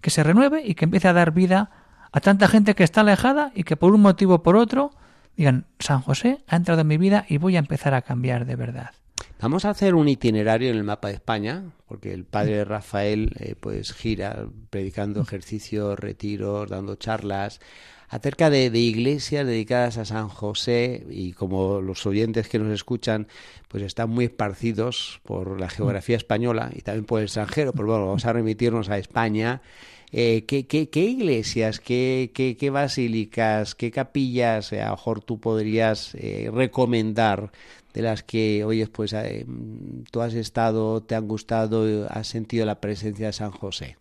que 0.00 0.10
se 0.10 0.22
renueve 0.22 0.62
y 0.64 0.74
que 0.74 0.84
empiece 0.84 1.08
a 1.08 1.12
dar 1.12 1.32
vida 1.32 1.70
a 2.12 2.20
tanta 2.20 2.48
gente 2.48 2.74
que 2.74 2.84
está 2.84 3.02
alejada 3.02 3.52
y 3.54 3.64
que 3.64 3.76
por 3.76 3.92
un 3.92 4.00
motivo 4.00 4.36
o 4.36 4.42
por 4.42 4.56
otro 4.56 4.90
digan, 5.36 5.66
San 5.78 6.00
José 6.00 6.38
ha 6.48 6.56
entrado 6.56 6.80
en 6.80 6.86
mi 6.86 6.96
vida 6.96 7.26
y 7.28 7.38
voy 7.38 7.56
a 7.56 7.58
empezar 7.58 7.94
a 7.94 8.02
cambiar 8.02 8.46
de 8.46 8.56
verdad. 8.56 8.90
Vamos 9.40 9.66
a 9.66 9.70
hacer 9.70 9.94
un 9.94 10.08
itinerario 10.08 10.70
en 10.70 10.76
el 10.76 10.84
mapa 10.84 11.08
de 11.08 11.14
España, 11.14 11.64
porque 11.86 12.14
el 12.14 12.24
padre 12.24 12.64
Rafael 12.64 13.32
eh, 13.38 13.54
pues 13.58 13.92
gira 13.92 14.46
predicando 14.70 15.20
ejercicios, 15.20 15.98
retiros, 15.98 16.70
dando 16.70 16.96
charlas 16.96 17.60
acerca 18.08 18.50
de, 18.50 18.66
iglesias 18.78 19.46
dedicadas 19.46 19.98
a 19.98 20.04
San 20.04 20.28
José 20.28 21.06
y 21.10 21.32
como 21.32 21.80
los 21.80 22.06
oyentes 22.06 22.48
que 22.48 22.58
nos 22.58 22.72
escuchan 22.72 23.26
pues 23.68 23.82
están 23.82 24.10
muy 24.10 24.26
esparcidos 24.26 25.20
por 25.24 25.60
la 25.60 25.68
geografía 25.68 26.16
española 26.16 26.70
y 26.74 26.82
también 26.82 27.04
por 27.04 27.20
el 27.20 27.26
extranjero, 27.26 27.72
pero 27.72 27.86
bueno, 27.86 28.06
vamos 28.06 28.24
a 28.24 28.32
remitirnos 28.32 28.88
a 28.88 28.98
España. 28.98 29.62
Eh, 30.12 30.44
¿qué, 30.46 30.66
qué, 30.66 30.88
qué, 30.88 31.00
iglesias, 31.00 31.80
qué, 31.80 32.30
qué, 32.32 32.56
qué 32.56 32.70
basílicas, 32.70 33.74
qué 33.74 33.90
capillas 33.90 34.72
eh, 34.72 34.80
a 34.80 34.86
lo 34.86 34.92
mejor 34.92 35.20
tú 35.20 35.40
podrías 35.40 36.14
eh, 36.14 36.48
recomendar 36.52 37.50
de 37.96 38.02
las 38.02 38.22
que, 38.22 38.62
oye, 38.62 38.86
pues 38.86 39.14
eh, 39.14 39.46
tú 40.10 40.20
has 40.20 40.34
estado, 40.34 41.02
te 41.02 41.14
han 41.14 41.26
gustado, 41.26 42.06
has 42.10 42.28
sentido 42.28 42.66
la 42.66 42.78
presencia 42.80 43.26
de 43.26 43.32
San 43.32 43.50
José? 43.50 43.96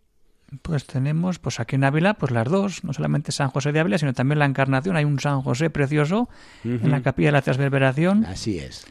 Pues 0.62 0.86
tenemos, 0.86 1.40
pues 1.40 1.60
aquí 1.60 1.76
en 1.76 1.84
Ávila, 1.84 2.14
pues 2.16 2.32
las 2.32 2.48
dos, 2.50 2.84
no 2.84 2.94
solamente 2.94 3.32
San 3.32 3.50
José 3.50 3.72
de 3.72 3.80
Ávila, 3.80 3.98
sino 3.98 4.14
también 4.14 4.40
la 4.40 4.46
Encarnación. 4.46 4.96
Hay 4.96 5.06
un 5.06 5.20
San 5.20 5.42
José 5.42 5.70
precioso 5.70 6.30
uh 6.64 6.68
-huh. 6.68 6.84
en 6.84 6.92
la 6.92 7.02
capilla 7.02 7.30
de 7.30 7.34
la 7.34 7.42
Transverberación. 7.42 8.26
Así 8.26 8.60
es. 8.60 8.86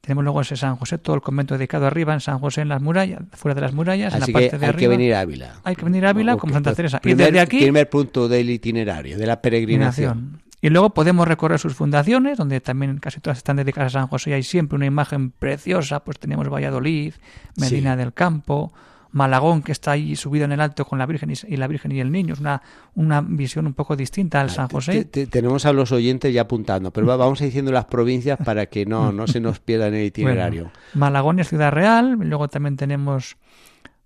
Tenemos 0.00 0.22
luego 0.22 0.40
ese 0.40 0.56
San 0.56 0.76
José, 0.76 0.98
todo 0.98 1.16
el 1.16 1.22
convento 1.22 1.58
dedicado 1.58 1.86
arriba 1.86 2.14
en 2.14 2.20
San 2.20 2.38
José 2.38 2.60
en 2.60 2.68
las 2.68 2.80
murallas, 2.80 3.22
fuera 3.32 3.56
de 3.56 3.60
las 3.60 3.72
murallas, 3.74 4.14
Así 4.14 4.30
en 4.30 4.32
la 4.32 4.32
parte 4.32 4.50
que 4.50 4.58
de 4.58 4.64
hay 4.66 4.68
arriba. 4.70 4.80
que 4.80 4.88
venir 4.88 5.14
a 5.14 5.20
Ávila. 5.20 5.54
Hay 5.64 5.74
que 5.74 5.84
venir 5.84 6.06
a 6.06 6.10
Ávila 6.10 6.36
como 6.36 6.52
Santa 6.52 6.70
pues, 6.70 6.76
Teresa. 6.76 7.00
Primer, 7.00 7.20
y 7.20 7.24
desde 7.32 7.40
aquí, 7.40 7.58
primer 7.60 7.90
punto 7.90 8.28
del 8.28 8.48
itinerario, 8.50 9.18
de 9.18 9.26
la 9.26 9.42
peregrinación. 9.42 10.12
peregrinación. 10.14 10.46
Y 10.62 10.70
luego 10.70 10.90
podemos 10.90 11.26
recorrer 11.28 11.58
sus 11.58 11.74
fundaciones, 11.74 12.38
donde 12.38 12.60
también 12.60 12.98
casi 12.98 13.20
todas 13.20 13.38
están 13.38 13.56
dedicadas 13.56 13.94
a 13.94 14.00
San 14.00 14.06
José 14.08 14.30
y 14.30 14.32
hay 14.34 14.42
siempre 14.42 14.76
una 14.76 14.86
imagen 14.86 15.30
preciosa. 15.32 16.00
Pues 16.04 16.18
tenemos 16.20 16.48
Valladolid, 16.48 17.14
Medina 17.56 17.92
Sí. 17.94 17.98
del 17.98 18.12
Campo, 18.14 18.72
Malagón, 19.16 19.62
que 19.62 19.72
está 19.72 19.92
ahí 19.92 20.14
subido 20.14 20.44
en 20.44 20.52
el 20.52 20.60
alto 20.60 20.84
con 20.84 20.98
la 20.98 21.06
Virgen 21.06 21.30
y, 21.30 21.34
y 21.48 21.56
la 21.56 21.66
Virgen 21.66 21.90
y 21.92 22.00
el 22.00 22.12
Niño. 22.12 22.34
Es 22.34 22.40
una, 22.40 22.60
una 22.94 23.22
visión 23.22 23.66
un 23.66 23.72
poco 23.72 23.96
distinta 23.96 24.42
al 24.42 24.50
San 24.50 24.68
Te- 24.68 24.74
José. 24.74 24.92
te- 24.92 25.04
te- 25.06 25.26
tenemos 25.26 25.64
a 25.64 25.72
los 25.72 25.90
oyentes 25.90 26.34
ya 26.34 26.42
apuntando, 26.42 26.90
pero 26.92 27.06
va- 27.06 27.16
vamos 27.16 27.40
diciendo 27.40 27.72
las 27.72 27.86
provincias 27.86 28.38
para 28.44 28.66
que 28.66 28.84
no, 28.84 29.12
no 29.12 29.26
se 29.26 29.40
nos 29.40 29.58
pierda 29.58 29.88
en 29.88 29.94
el 29.94 30.04
itinerario. 30.04 30.64
Bueno, 30.64 30.78
Malagón 30.94 31.40
es 31.40 31.48
Ciudad 31.48 31.72
Real, 31.72 32.12
luego 32.20 32.48
también 32.48 32.76
tenemos 32.76 33.38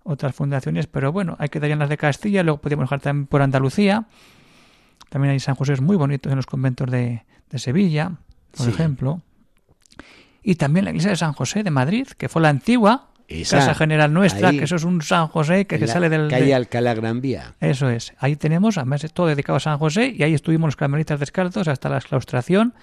otras 0.03 0.33
fundaciones, 0.33 0.87
pero 0.87 1.11
bueno, 1.11 1.35
hay 1.39 1.49
que 1.49 1.59
dar 1.59 1.77
las 1.77 1.89
de 1.89 1.97
Castilla, 1.97 2.41
luego 2.43 2.61
podemos 2.61 2.83
dejar 2.85 3.01
también 3.01 3.27
por 3.27 3.41
Andalucía. 3.41 4.07
También 5.09 5.33
hay 5.33 5.39
San 5.41 5.55
José 5.55 5.75
muy 5.81 5.97
bonitos 5.97 6.31
en 6.31 6.37
los 6.37 6.45
conventos 6.45 6.89
de, 6.89 7.25
de 7.49 7.59
Sevilla, 7.59 8.13
por 8.55 8.65
Sí. 8.65 8.71
ejemplo. 8.71 9.21
Y 10.41 10.55
también 10.55 10.85
la 10.85 10.91
iglesia 10.91 11.11
de 11.11 11.17
San 11.17 11.33
José 11.33 11.63
de 11.63 11.69
Madrid, 11.69 12.07
que 12.17 12.29
fue 12.29 12.41
la 12.41 12.49
antigua 12.49 13.09
Esa, 13.31 13.57
Casa 13.57 13.75
General 13.75 14.11
nuestra, 14.13 14.49
ahí, 14.49 14.57
que 14.57 14.65
eso 14.65 14.75
es 14.75 14.83
un 14.83 15.01
San 15.01 15.27
José 15.27 15.65
que 15.65 15.77
la 15.79 15.87
sale 15.87 16.09
del... 16.09 16.27
calle 16.29 16.45
de- 16.45 16.53
Alcalá 16.55 16.93
Gran 16.93 17.21
Vía. 17.21 17.55
Eso 17.59 17.89
es. 17.89 18.13
Ahí 18.19 18.35
tenemos, 18.35 18.77
además, 18.77 19.05
todo 19.13 19.27
dedicado 19.27 19.57
a 19.57 19.59
San 19.59 19.77
José, 19.77 20.13
y 20.17 20.23
ahí 20.23 20.33
estuvimos 20.33 20.67
los 20.67 20.75
carmelitas 20.75 21.19
descalzos 21.19 21.67
hasta 21.67 21.89
la 21.89 21.97
exclaustración, 21.97 22.73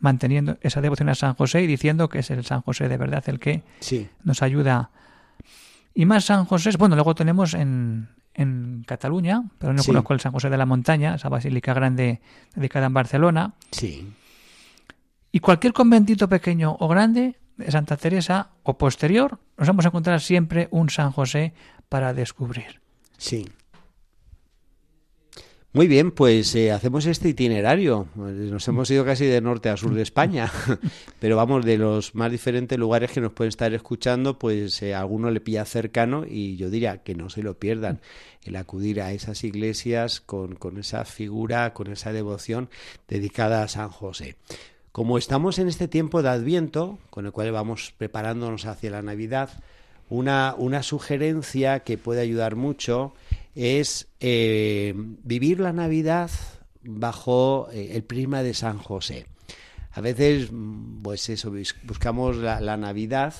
manteniendo 0.00 0.56
esa 0.62 0.80
devoción 0.80 1.08
a 1.08 1.14
San 1.14 1.34
José 1.34 1.62
y 1.62 1.66
diciendo 1.66 2.08
que 2.08 2.20
es 2.20 2.30
el 2.30 2.44
San 2.44 2.62
José 2.62 2.88
de 2.88 2.96
verdad 2.96 3.22
el 3.26 3.40
que 3.40 3.62
Sí, 3.80 4.08
nos 4.24 4.42
ayuda. 4.42 4.90
Y 5.94 6.06
más 6.06 6.24
San 6.26 6.44
José, 6.44 6.70
bueno, 6.78 6.94
luego 6.94 7.14
tenemos 7.16 7.54
en, 7.54 8.08
en 8.34 8.84
Cataluña, 8.86 9.42
pero 9.58 9.72
no 9.72 9.82
Sí. 9.82 9.88
conozco 9.88 10.14
el 10.14 10.20
San 10.20 10.30
José 10.32 10.48
de 10.50 10.56
la 10.56 10.66
Montaña, 10.66 11.16
esa 11.16 11.28
basílica 11.28 11.74
grande 11.74 12.20
dedicada 12.54 12.86
en 12.86 12.94
Barcelona. 12.94 13.52
sí. 13.72 14.12
Y 15.30 15.40
cualquier 15.40 15.74
conventito 15.74 16.26
pequeño 16.26 16.74
o 16.80 16.88
grande 16.88 17.36
de 17.58 17.70
Santa 17.70 17.96
Teresa 17.96 18.50
o 18.62 18.78
posterior, 18.78 19.38
nos 19.58 19.68
vamos 19.68 19.84
a 19.84 19.88
encontrar 19.88 20.20
siempre 20.20 20.68
un 20.70 20.88
San 20.88 21.12
José 21.12 21.52
para 21.88 22.14
descubrir. 22.14 22.80
Sí. 23.18 23.46
Muy 25.72 25.86
bien, 25.86 26.12
pues 26.12 26.54
eh, 26.54 26.72
hacemos 26.72 27.04
este 27.04 27.28
itinerario. 27.28 28.08
Nos 28.14 28.66
hemos 28.68 28.90
ido 28.90 29.04
casi 29.04 29.26
de 29.26 29.40
norte 29.42 29.68
a 29.68 29.76
sur 29.76 29.92
de 29.92 30.00
España, 30.00 30.50
pero 31.20 31.36
vamos, 31.36 31.64
de 31.64 31.76
los 31.76 32.14
más 32.14 32.32
diferentes 32.32 32.78
lugares 32.78 33.10
que 33.10 33.20
nos 33.20 33.32
pueden 33.32 33.50
estar 33.50 33.74
escuchando, 33.74 34.38
pues 34.38 34.80
eh, 34.80 34.94
a 34.94 35.00
alguno 35.00 35.30
le 35.30 35.40
pilla 35.40 35.66
cercano 35.66 36.24
y 36.26 36.56
yo 36.56 36.70
diría 36.70 37.02
que 37.02 37.14
no 37.14 37.28
se 37.28 37.42
lo 37.42 37.58
pierdan, 37.58 38.00
el 38.44 38.56
acudir 38.56 39.02
a 39.02 39.12
esas 39.12 39.44
iglesias 39.44 40.22
con, 40.22 40.54
con 40.54 40.78
esa 40.78 41.04
figura, 41.04 41.74
con 41.74 41.92
esa 41.92 42.12
devoción 42.12 42.70
dedicada 43.06 43.62
a 43.62 43.68
San 43.68 43.90
José. 43.90 44.36
Como 44.98 45.16
estamos 45.16 45.60
en 45.60 45.68
este 45.68 45.86
tiempo 45.86 46.22
de 46.24 46.30
Adviento, 46.30 46.98
con 47.10 47.24
el 47.24 47.30
cual 47.30 47.52
vamos 47.52 47.94
preparándonos 47.96 48.66
hacia 48.66 48.90
la 48.90 49.00
Navidad, 49.00 49.48
una, 50.10 50.56
una 50.58 50.82
sugerencia 50.82 51.84
que 51.84 51.96
puede 51.98 52.20
ayudar 52.20 52.56
mucho 52.56 53.14
es 53.54 54.08
eh, 54.18 54.94
vivir 54.96 55.60
la 55.60 55.72
Navidad 55.72 56.32
bajo 56.82 57.68
eh, 57.70 57.90
el 57.92 58.02
prisma 58.02 58.42
de 58.42 58.54
San 58.54 58.78
José. 58.78 59.26
A 59.92 60.00
veces, 60.00 60.48
mm, 60.50 61.02
pues 61.02 61.28
eso, 61.28 61.52
bus- 61.52 61.76
buscamos 61.84 62.36
la 62.36 62.76
Navidad 62.76 63.34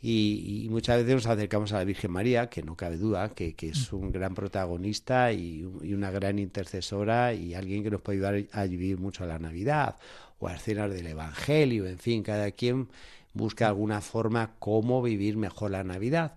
y, 0.00 0.62
y 0.64 0.68
muchas 0.68 0.98
veces 0.98 1.14
nos 1.14 1.26
acercamos 1.26 1.72
a 1.72 1.78
la 1.78 1.84
Virgen 1.84 2.12
María, 2.12 2.48
que 2.48 2.62
no 2.62 2.76
cabe 2.76 2.96
duda 2.98 3.30
que, 3.30 3.54
es 3.60 3.92
un 3.92 4.12
gran 4.12 4.34
protagonista 4.34 5.32
y, 5.32 5.64
un- 5.64 5.80
y 5.84 5.92
una 5.94 6.10
gran 6.10 6.38
intercesora 6.38 7.34
y 7.34 7.54
alguien 7.54 7.82
que 7.82 7.90
nos 7.90 8.00
puede 8.00 8.18
ayudar 8.18 8.44
a 8.52 8.64
vivir 8.64 8.98
mucho 8.98 9.26
la 9.26 9.38
Navidad 9.38 9.96
o 10.38 10.46
a 10.48 10.54
escenas 10.54 10.92
del 10.92 11.06
Evangelio, 11.08 11.86
en 11.86 11.98
fin, 11.98 12.22
cada 12.22 12.50
quien 12.52 12.88
busca 13.34 13.66
alguna 13.68 14.00
forma 14.00 14.52
cómo 14.60 15.02
vivir 15.02 15.36
mejor 15.36 15.72
la 15.72 15.82
Navidad. 15.84 16.34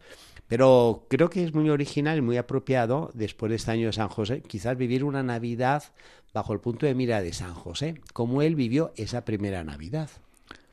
Pero 0.47 1.05
creo 1.07 1.29
que 1.29 1.43
es 1.43 1.53
muy 1.53 1.69
original 1.69 2.17
y 2.17 2.21
muy 2.21 2.37
apropiado, 2.37 3.11
después 3.13 3.51
de 3.51 3.55
este 3.55 3.71
año 3.71 3.87
de 3.87 3.93
San 3.93 4.09
José, 4.09 4.41
quizás 4.41 4.75
vivir 4.75 5.03
una 5.03 5.23
Navidad 5.23 5.83
bajo 6.33 6.51
el 6.53 6.59
punto 6.59 6.85
de 6.85 6.95
mira 6.95 7.21
de 7.21 7.31
San 7.31 7.53
José, 7.53 8.01
como 8.13 8.41
él 8.41 8.55
vivió 8.55 8.91
esa 8.95 9.23
primera 9.23 9.63
Navidad. 9.63 10.09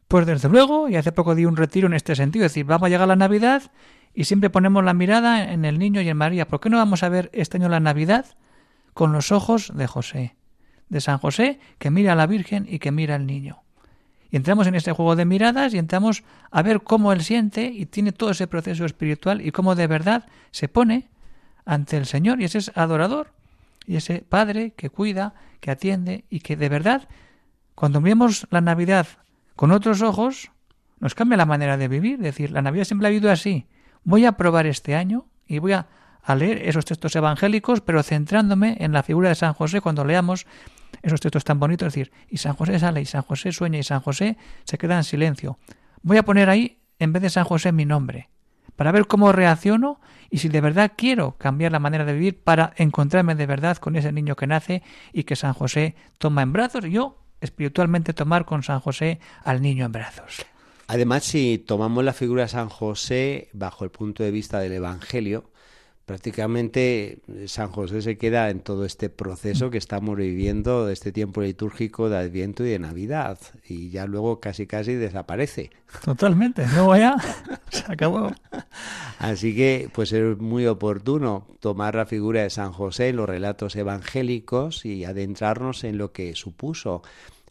Pues 0.08 0.24
desde 0.24 0.48
luego, 0.48 0.88
y 0.88 0.96
hace 0.96 1.12
poco 1.12 1.34
di 1.34 1.44
un 1.44 1.56
retiro 1.56 1.86
en 1.86 1.92
este 1.92 2.16
sentido, 2.16 2.46
es 2.46 2.52
decir, 2.52 2.64
vamos 2.64 2.86
a 2.86 2.88
llegar 2.88 3.06
la 3.06 3.16
Navidad 3.16 3.70
y 4.14 4.24
siempre 4.24 4.48
ponemos 4.48 4.82
la 4.82 4.94
mirada 4.94 5.52
en 5.52 5.66
el 5.66 5.78
niño 5.78 6.00
y 6.00 6.08
en 6.08 6.16
María. 6.16 6.48
¿Por 6.48 6.60
qué 6.60 6.70
no 6.70 6.78
vamos 6.78 7.02
a 7.02 7.10
ver 7.10 7.28
este 7.34 7.58
año 7.58 7.68
la 7.68 7.78
Navidad 7.78 8.24
con 8.94 9.12
los 9.12 9.32
ojos 9.32 9.70
de 9.74 9.86
José? 9.86 10.34
De 10.88 11.02
San 11.02 11.18
José, 11.18 11.60
que 11.78 11.90
mira 11.90 12.14
a 12.14 12.16
la 12.16 12.26
Virgen 12.26 12.66
y 12.66 12.78
que 12.78 12.90
mira 12.90 13.16
al 13.16 13.26
niño. 13.26 13.62
Y 14.30 14.36
entramos 14.36 14.66
en 14.66 14.74
este 14.74 14.92
juego 14.92 15.14
de 15.14 15.26
miradas 15.26 15.74
y 15.74 15.78
entramos 15.78 16.24
a 16.50 16.62
ver 16.62 16.80
cómo 16.80 17.12
él 17.12 17.22
siente 17.22 17.66
y 17.66 17.84
tiene 17.84 18.12
todo 18.12 18.30
ese 18.30 18.46
proceso 18.46 18.86
espiritual 18.86 19.46
y 19.46 19.52
cómo 19.52 19.74
de 19.74 19.86
verdad 19.86 20.24
se 20.52 20.68
pone 20.68 21.10
ante 21.66 21.98
el 21.98 22.06
Señor 22.06 22.40
y 22.40 22.44
ese 22.44 22.58
es 22.58 22.72
adorador 22.74 23.32
y 23.86 23.96
ese 23.96 24.24
padre 24.26 24.72
que 24.74 24.88
cuida, 24.88 25.34
que 25.60 25.70
atiende 25.70 26.24
y 26.30 26.40
que 26.40 26.56
de 26.56 26.70
verdad 26.70 27.08
cuando 27.74 28.00
vemos 28.00 28.46
la 28.50 28.62
Navidad 28.62 29.06
con 29.58 29.72
otros 29.72 30.02
ojos 30.02 30.52
nos 31.00 31.16
cambia 31.16 31.36
la 31.36 31.44
manera 31.44 31.76
de 31.76 31.88
vivir, 31.88 32.20
es 32.20 32.20
decir, 32.20 32.52
la 32.52 32.62
Navidad 32.62 32.84
siempre 32.84 33.08
ha 33.08 33.10
vivido 33.10 33.28
así. 33.28 33.66
Voy 34.04 34.24
a 34.24 34.36
probar 34.36 34.66
este 34.66 34.94
año 34.94 35.26
y 35.48 35.58
voy 35.58 35.72
a, 35.72 35.88
leer 36.36 36.68
esos 36.68 36.84
textos 36.84 37.16
evangélicos, 37.16 37.80
pero 37.80 38.04
centrándome 38.04 38.76
en 38.78 38.92
la 38.92 39.02
figura 39.02 39.30
de 39.30 39.34
San 39.34 39.54
José 39.54 39.80
cuando 39.80 40.04
leamos 40.04 40.46
esos 41.02 41.20
textos 41.20 41.42
tan 41.42 41.58
bonitos, 41.58 41.88
es 41.88 41.92
decir, 41.92 42.12
y 42.28 42.36
San 42.36 42.54
José 42.54 42.78
sale 42.78 43.00
y 43.00 43.04
San 43.04 43.22
José 43.22 43.50
sueña 43.50 43.80
y 43.80 43.82
San 43.82 43.98
José 43.98 44.36
se 44.62 44.78
queda 44.78 44.96
en 44.96 45.02
silencio. 45.02 45.58
Voy 46.02 46.18
a 46.18 46.22
poner 46.22 46.48
ahí, 46.48 46.78
en 47.00 47.12
vez 47.12 47.22
de 47.22 47.30
San 47.30 47.44
José, 47.44 47.72
mi 47.72 47.84
nombre, 47.84 48.30
para 48.76 48.92
ver 48.92 49.08
cómo 49.08 49.32
reacciono 49.32 50.00
y 50.30 50.38
si 50.38 50.48
de 50.48 50.60
verdad 50.60 50.92
quiero 50.96 51.36
cambiar 51.36 51.72
la 51.72 51.80
manera 51.80 52.04
de 52.04 52.12
vivir 52.12 52.44
para 52.44 52.74
encontrarme 52.76 53.34
de 53.34 53.46
verdad 53.46 53.76
con 53.78 53.96
ese 53.96 54.12
niño 54.12 54.36
que 54.36 54.46
nace 54.46 54.84
y 55.12 55.24
que 55.24 55.34
San 55.34 55.52
José 55.52 55.96
toma 56.18 56.42
en 56.42 56.52
brazos 56.52 56.84
y 56.84 56.92
yo 56.92 57.24
espiritualmente 57.40 58.12
tomar 58.12 58.44
con 58.44 58.62
San 58.62 58.80
José 58.80 59.20
al 59.44 59.62
niño 59.62 59.86
en 59.86 59.92
brazos. 59.92 60.44
Además, 60.86 61.24
si 61.24 61.58
tomamos 61.58 62.02
la 62.04 62.14
figura 62.14 62.42
de 62.42 62.48
San 62.48 62.68
José 62.68 63.48
bajo 63.52 63.84
el 63.84 63.90
punto 63.90 64.22
de 64.22 64.30
vista 64.30 64.58
del 64.58 64.72
Evangelio, 64.72 65.50
prácticamente 66.08 67.18
San 67.46 67.70
José 67.70 68.00
se 68.00 68.16
queda 68.16 68.48
en 68.48 68.60
todo 68.60 68.86
este 68.86 69.10
proceso 69.10 69.68
que 69.68 69.76
estamos 69.76 70.16
viviendo, 70.16 70.86
de 70.86 70.94
este 70.94 71.12
tiempo 71.12 71.42
litúrgico 71.42 72.08
de 72.08 72.16
Adviento 72.16 72.64
y 72.64 72.70
de 72.70 72.78
Navidad, 72.78 73.38
y 73.68 73.90
ya 73.90 74.06
luego 74.06 74.40
casi 74.40 74.66
casi 74.66 74.94
desaparece. 74.94 75.70
Totalmente, 76.02 76.66
luego 76.68 76.96
ya 76.96 77.16
se 77.68 77.84
acabó. 77.92 78.32
Así 79.18 79.54
que 79.56 79.90
pues 79.92 80.12
es 80.12 80.38
muy 80.38 80.66
oportuno 80.66 81.48
tomar 81.58 81.96
la 81.96 82.06
figura 82.06 82.42
de 82.42 82.50
San 82.50 82.72
José 82.72 83.08
en 83.08 83.16
los 83.16 83.28
relatos 83.28 83.74
evangélicos 83.74 84.84
y 84.84 85.04
adentrarnos 85.04 85.82
en 85.82 85.98
lo 85.98 86.12
que 86.12 86.36
supuso 86.36 87.02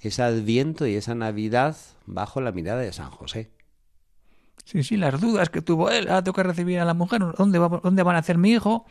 ese 0.02 0.24
Adviento 0.24 0.88
y 0.88 0.96
esa 0.96 1.14
Navidad 1.14 1.76
bajo 2.06 2.40
la 2.40 2.54
mirada 2.54 2.82
de 2.82 2.94
San 2.94 3.12
José. 3.12 3.52
Sí, 4.64 4.82
sí, 4.84 4.96
las 4.96 5.20
dudas 5.20 5.50
que 5.50 5.62
tuvo 5.62 5.90
él, 5.90 6.08
ah, 6.10 6.24
tengo 6.24 6.36
que 6.36 6.44
recibir 6.44 6.80
a 6.80 6.86
la 6.86 6.94
mujer, 6.94 7.22
¿dónde, 7.38 7.60
va, 7.60 7.82
¿dónde 7.84 8.04
van 8.04 8.16
a 8.16 8.20
hacer 8.20 8.38
mi 8.38 8.52
hijo? 8.52 8.86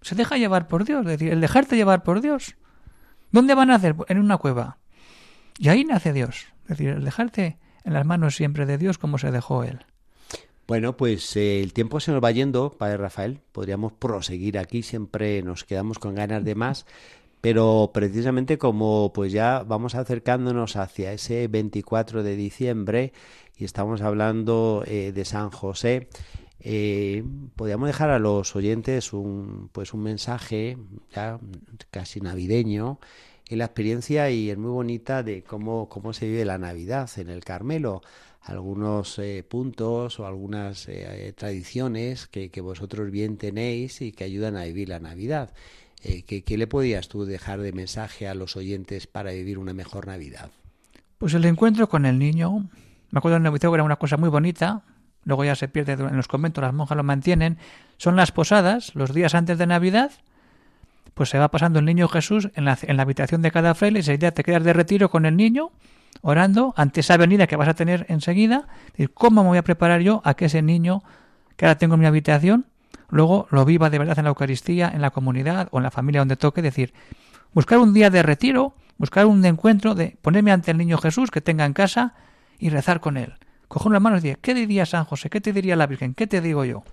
Se 0.00 0.14
deja 0.14 0.38
llevar 0.38 0.68
por 0.68 0.84
Dios, 0.84 1.00
es 1.02 1.12
decir, 1.12 1.32
el 1.32 1.40
dejarte 1.40 1.76
llevar 1.76 2.02
por 2.02 2.22
Dios. 2.22 2.56
¿Dónde 3.30 3.54
van 3.54 3.70
a 3.70 3.74
hacer? 3.74 3.94
En 4.08 4.18
una 4.18 4.38
cueva. 4.38 4.78
Y 5.58 5.68
ahí 5.68 5.84
nace 5.84 6.14
Dios, 6.14 6.46
es 6.62 6.68
decir, 6.68 6.88
el 6.88 7.04
dejarte 7.04 7.58
en 7.84 7.92
las 7.92 8.06
manos 8.06 8.36
siempre 8.36 8.64
de 8.64 8.78
Dios 8.78 8.96
como 8.96 9.18
se 9.18 9.30
dejó 9.30 9.64
él. 9.64 9.84
Bueno, 10.72 10.96
pues 10.96 11.36
eh, 11.36 11.60
el 11.60 11.74
tiempo 11.74 12.00
se 12.00 12.12
nos 12.12 12.24
va 12.24 12.30
yendo, 12.30 12.70
Padre 12.70 12.96
Rafael. 12.96 13.40
Podríamos 13.52 13.92
proseguir 13.92 14.56
aquí, 14.56 14.82
siempre 14.82 15.42
nos 15.42 15.64
quedamos 15.64 15.98
con 15.98 16.14
ganas 16.14 16.46
de 16.46 16.54
más. 16.54 16.86
Pero 17.42 17.90
precisamente 17.92 18.56
como 18.56 19.12
pues 19.12 19.32
ya 19.32 19.64
vamos 19.64 19.94
acercándonos 19.94 20.76
hacia 20.76 21.12
ese 21.12 21.46
24 21.48 22.22
de 22.22 22.36
diciembre 22.36 23.12
y 23.54 23.66
estamos 23.66 24.00
hablando 24.00 24.82
eh, 24.86 25.12
de 25.12 25.26
San 25.26 25.50
José, 25.50 26.08
eh, 26.60 27.22
podríamos 27.54 27.88
dejar 27.88 28.08
a 28.08 28.18
los 28.18 28.56
oyentes 28.56 29.12
un 29.12 29.68
pues 29.72 29.92
un 29.92 30.02
mensaje 30.02 30.78
ya 31.14 31.38
casi 31.90 32.22
navideño 32.22 32.98
en 33.46 33.58
la 33.58 33.66
experiencia 33.66 34.30
y 34.30 34.48
es 34.48 34.56
muy 34.56 34.70
bonita 34.70 35.22
de 35.22 35.42
cómo, 35.42 35.90
cómo 35.90 36.14
se 36.14 36.28
vive 36.28 36.46
la 36.46 36.56
Navidad 36.56 37.10
en 37.18 37.28
el 37.28 37.44
Carmelo 37.44 38.00
algunos 38.44 39.18
eh, 39.18 39.44
puntos 39.48 40.18
o 40.18 40.26
algunas 40.26 40.88
eh, 40.88 41.32
tradiciones 41.36 42.26
que, 42.26 42.50
que, 42.50 42.60
vosotros 42.60 43.10
bien 43.10 43.36
tenéis 43.36 44.00
y 44.00 44.12
que 44.12 44.24
ayudan 44.24 44.56
a 44.56 44.64
vivir 44.64 44.88
la 44.88 44.98
Navidad. 44.98 45.52
Eh, 46.02 46.22
¿qué, 46.22 46.42
¿Qué 46.42 46.58
le 46.58 46.66
podías 46.66 47.08
tú 47.08 47.24
dejar 47.24 47.60
de 47.60 47.72
mensaje 47.72 48.26
a 48.26 48.34
los 48.34 48.56
oyentes 48.56 49.06
para 49.06 49.30
vivir 49.30 49.58
una 49.58 49.72
mejor 49.72 50.08
Navidad? 50.08 50.50
Pues 51.18 51.34
el 51.34 51.44
encuentro 51.44 51.88
con 51.88 52.04
el 52.04 52.18
niño, 52.18 52.68
me 53.10 53.18
acuerdo 53.18 53.36
en 53.36 53.42
el 53.42 53.50
noviciado 53.50 53.72
que 53.72 53.76
era 53.76 53.84
una 53.84 53.96
cosa 53.96 54.16
muy 54.16 54.28
bonita, 54.28 54.82
luego 55.24 55.44
ya 55.44 55.54
se 55.54 55.68
pierde 55.68 55.92
en 55.92 56.16
los 56.16 56.26
conventos, 56.26 56.62
las 56.62 56.74
monjas 56.74 56.96
lo 56.96 57.04
mantienen, 57.04 57.58
son 57.96 58.16
las 58.16 58.32
posadas, 58.32 58.92
los 58.96 59.14
días 59.14 59.36
antes 59.36 59.56
de 59.58 59.68
Navidad, 59.68 60.10
pues 61.14 61.28
se 61.28 61.38
va 61.38 61.48
pasando 61.48 61.78
el 61.78 61.84
niño 61.84 62.08
Jesús 62.08 62.50
en 62.56 62.64
la, 62.64 62.76
en 62.82 62.96
la 62.96 63.04
habitación 63.04 63.42
de 63.42 63.52
cada 63.52 63.76
fraile 63.76 64.00
y 64.00 64.00
ese 64.00 64.18
día 64.18 64.34
te 64.34 64.42
quedas 64.42 64.64
de 64.64 64.72
retiro 64.72 65.10
con 65.10 65.26
el 65.26 65.36
niño 65.36 65.70
orando 66.20 66.74
ante 66.76 67.00
esa 67.00 67.16
venida 67.16 67.46
que 67.46 67.56
vas 67.56 67.68
a 67.68 67.74
tener 67.74 68.06
enseguida, 68.08 68.68
¿cómo 69.14 69.42
me 69.42 69.48
voy 69.48 69.58
a 69.58 69.64
preparar 69.64 70.00
yo 70.00 70.20
a 70.24 70.34
que 70.34 70.46
ese 70.46 70.62
niño 70.62 71.02
que 71.56 71.66
ahora 71.66 71.78
tengo 71.78 71.94
en 71.94 72.00
mi 72.00 72.06
habitación, 72.06 72.66
luego 73.10 73.46
lo 73.50 73.64
viva 73.64 73.90
de 73.90 73.98
verdad 73.98 74.18
en 74.18 74.24
la 74.24 74.30
Eucaristía, 74.30 74.90
en 74.92 75.00
la 75.00 75.10
comunidad 75.10 75.68
o 75.70 75.78
en 75.78 75.84
la 75.84 75.90
familia 75.90 76.20
donde 76.20 76.36
toque? 76.36 76.62
decir, 76.62 76.92
buscar 77.52 77.78
un 77.78 77.92
día 77.92 78.10
de 78.10 78.22
retiro, 78.22 78.74
buscar 78.98 79.26
un 79.26 79.44
encuentro, 79.44 79.94
de 79.94 80.16
ponerme 80.22 80.52
ante 80.52 80.70
el 80.70 80.78
niño 80.78 80.98
Jesús 80.98 81.30
que 81.30 81.40
tenga 81.40 81.64
en 81.64 81.72
casa 81.72 82.14
y 82.58 82.70
rezar 82.70 83.00
con 83.00 83.16
él. 83.16 83.34
Coger 83.68 83.90
las 83.92 84.02
manos 84.02 84.20
y 84.20 84.28
decir, 84.28 84.38
¿qué 84.40 84.54
diría 84.54 84.86
San 84.86 85.04
José? 85.04 85.30
¿Qué 85.30 85.40
te 85.40 85.52
diría 85.52 85.76
la 85.76 85.86
Virgen? 85.86 86.14
¿Qué 86.14 86.26
te 86.26 86.40
digo 86.40 86.64
yo? 86.64 86.84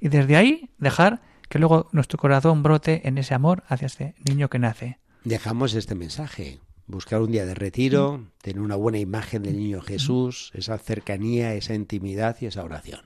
Y 0.00 0.08
desde 0.08 0.36
ahí 0.36 0.70
dejar 0.78 1.22
que 1.48 1.58
luego 1.58 1.88
nuestro 1.92 2.18
corazón 2.18 2.62
brote 2.62 3.06
en 3.06 3.18
ese 3.18 3.34
amor 3.34 3.62
hacia 3.68 3.86
este 3.86 4.14
niño 4.24 4.48
que 4.48 4.58
nace. 4.58 4.98
Dejamos 5.22 5.74
este 5.74 5.94
mensaje 5.94 6.58
buscar 6.92 7.20
un 7.20 7.32
día 7.32 7.44
de 7.44 7.54
retiro, 7.54 8.28
tener 8.40 8.60
una 8.60 8.76
buena 8.76 8.98
imagen 8.98 9.42
del 9.42 9.56
niño 9.58 9.80
Jesús, 9.80 10.52
esa 10.54 10.78
cercanía, 10.78 11.54
esa 11.54 11.74
intimidad 11.74 12.36
y 12.40 12.46
esa 12.46 12.62
oración. 12.62 13.00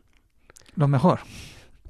Lo 0.75 0.89
mejor. 0.89 1.21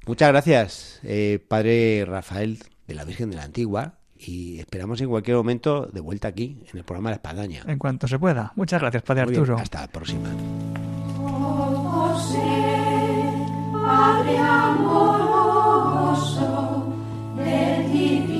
Muchas 0.05 0.29
gracias, 0.29 1.01
eh, 1.03 1.43
Padre 1.45 2.05
Rafael 2.07 2.59
de 2.87 2.95
la 2.95 3.03
Virgen 3.03 3.29
de 3.29 3.35
la 3.35 3.43
Antigua, 3.43 3.95
y 4.15 4.59
esperamos 4.59 5.01
en 5.01 5.09
cualquier 5.09 5.35
momento 5.35 5.85
de 5.91 5.99
vuelta 5.99 6.29
aquí, 6.29 6.63
en 6.71 6.77
el 6.77 6.85
programa 6.85 7.09
La 7.09 7.17
Espadaña. 7.17 7.63
En 7.67 7.77
cuanto 7.77 8.07
se 8.07 8.17
pueda. 8.17 8.53
Muchas 8.55 8.79
gracias, 8.79 9.03
Padre 9.03 9.25
Muy 9.25 9.31
bien, 9.31 9.41
Arturo. 9.41 9.59
hasta 9.59 9.81
la 9.81 9.87
próxima. 9.87 10.29
Oh 11.19 12.13
José, 12.13 12.39
Padre 13.73 14.37
amoroso 14.37 16.07
del 17.35 17.91
divino 17.91 18.36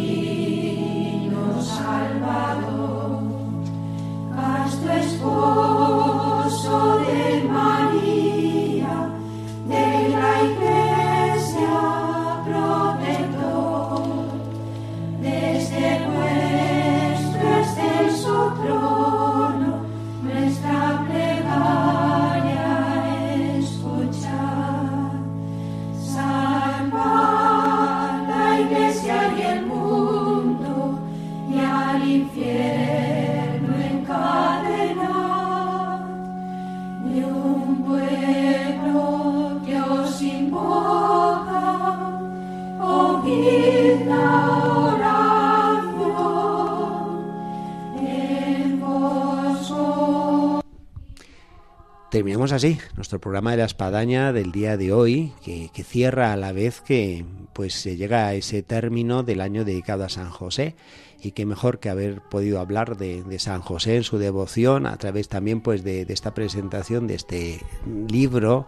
Terminamos 52.17 52.51
así 52.51 52.79
nuestro 52.95 53.21
programa 53.21 53.51
de 53.51 53.57
la 53.57 53.65
espadaña 53.65 54.33
del 54.33 54.51
día 54.51 54.75
de 54.75 54.91
hoy, 54.91 55.33
que, 55.43 55.69
cierra 55.83 56.33
a 56.33 56.35
la 56.35 56.51
vez 56.51 56.81
que 56.81 57.23
pues 57.53 57.75
se 57.75 57.95
llega 57.95 58.25
a 58.25 58.33
ese 58.33 58.63
término 58.63 59.21
del 59.21 59.39
año 59.39 59.63
dedicado 59.63 60.03
a 60.03 60.09
San 60.09 60.31
José. 60.31 60.75
Y 61.21 61.33
qué 61.33 61.45
mejor 61.45 61.77
que 61.77 61.91
haber 61.91 62.21
podido 62.21 62.59
hablar 62.59 62.97
de, 62.97 63.21
de 63.21 63.37
San 63.37 63.61
José 63.61 63.97
en 63.97 64.03
su 64.03 64.17
devoción 64.17 64.87
a 64.87 64.97
través 64.97 65.29
también 65.29 65.61
pues 65.61 65.83
de, 65.83 66.05
de 66.05 66.13
esta 66.15 66.33
presentación 66.33 67.05
de 67.05 67.13
este 67.13 67.61
libro 68.09 68.65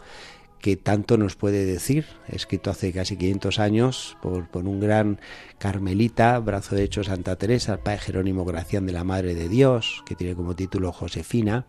que 0.59 0.75
tanto 0.75 1.17
nos 1.17 1.35
puede 1.35 1.65
decir, 1.65 2.05
escrito 2.27 2.69
hace 2.69 2.91
casi 2.91 3.15
500 3.15 3.59
años 3.59 4.17
por, 4.21 4.47
por 4.49 4.67
un 4.67 4.79
gran 4.79 5.19
carmelita, 5.57 6.37
brazo 6.39 6.75
derecho 6.75 7.03
Santa 7.03 7.37
Teresa, 7.37 7.73
el 7.73 7.79
padre 7.79 7.99
Jerónimo 7.99 8.45
Gracián 8.45 8.85
de 8.85 8.91
la 8.91 9.05
Madre 9.05 9.35
de 9.35 9.47
Dios, 9.47 10.03
que 10.05 10.15
tiene 10.15 10.35
como 10.35 10.55
título 10.55 10.91
Josefina, 10.91 11.65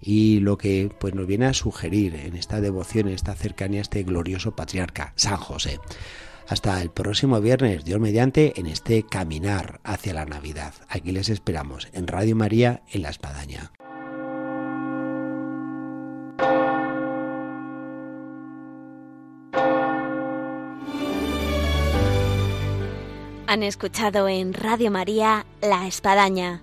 y 0.00 0.40
lo 0.40 0.58
que 0.58 0.90
pues 0.98 1.14
nos 1.14 1.26
viene 1.26 1.46
a 1.46 1.54
sugerir 1.54 2.14
en 2.14 2.36
esta 2.36 2.60
devoción, 2.60 3.08
en 3.08 3.14
esta 3.14 3.34
cercanía 3.34 3.80
a 3.80 3.82
este 3.82 4.02
glorioso 4.02 4.54
patriarca, 4.54 5.12
San 5.16 5.36
José. 5.36 5.80
Hasta 6.48 6.80
el 6.80 6.90
próximo 6.90 7.40
viernes, 7.40 7.84
Dios 7.84 8.00
mediante, 8.00 8.58
en 8.58 8.66
este 8.66 9.02
caminar 9.02 9.80
hacia 9.84 10.14
la 10.14 10.24
Navidad. 10.24 10.72
Aquí 10.88 11.12
les 11.12 11.28
esperamos, 11.28 11.88
en 11.92 12.06
Radio 12.06 12.36
María, 12.36 12.82
en 12.90 13.02
La 13.02 13.10
Espadaña. 13.10 13.72
Han 23.46 23.62
escuchado 23.62 24.28
en 24.28 24.52
Radio 24.52 24.90
María 24.90 25.46
La 25.62 25.86
Espadaña, 25.86 26.62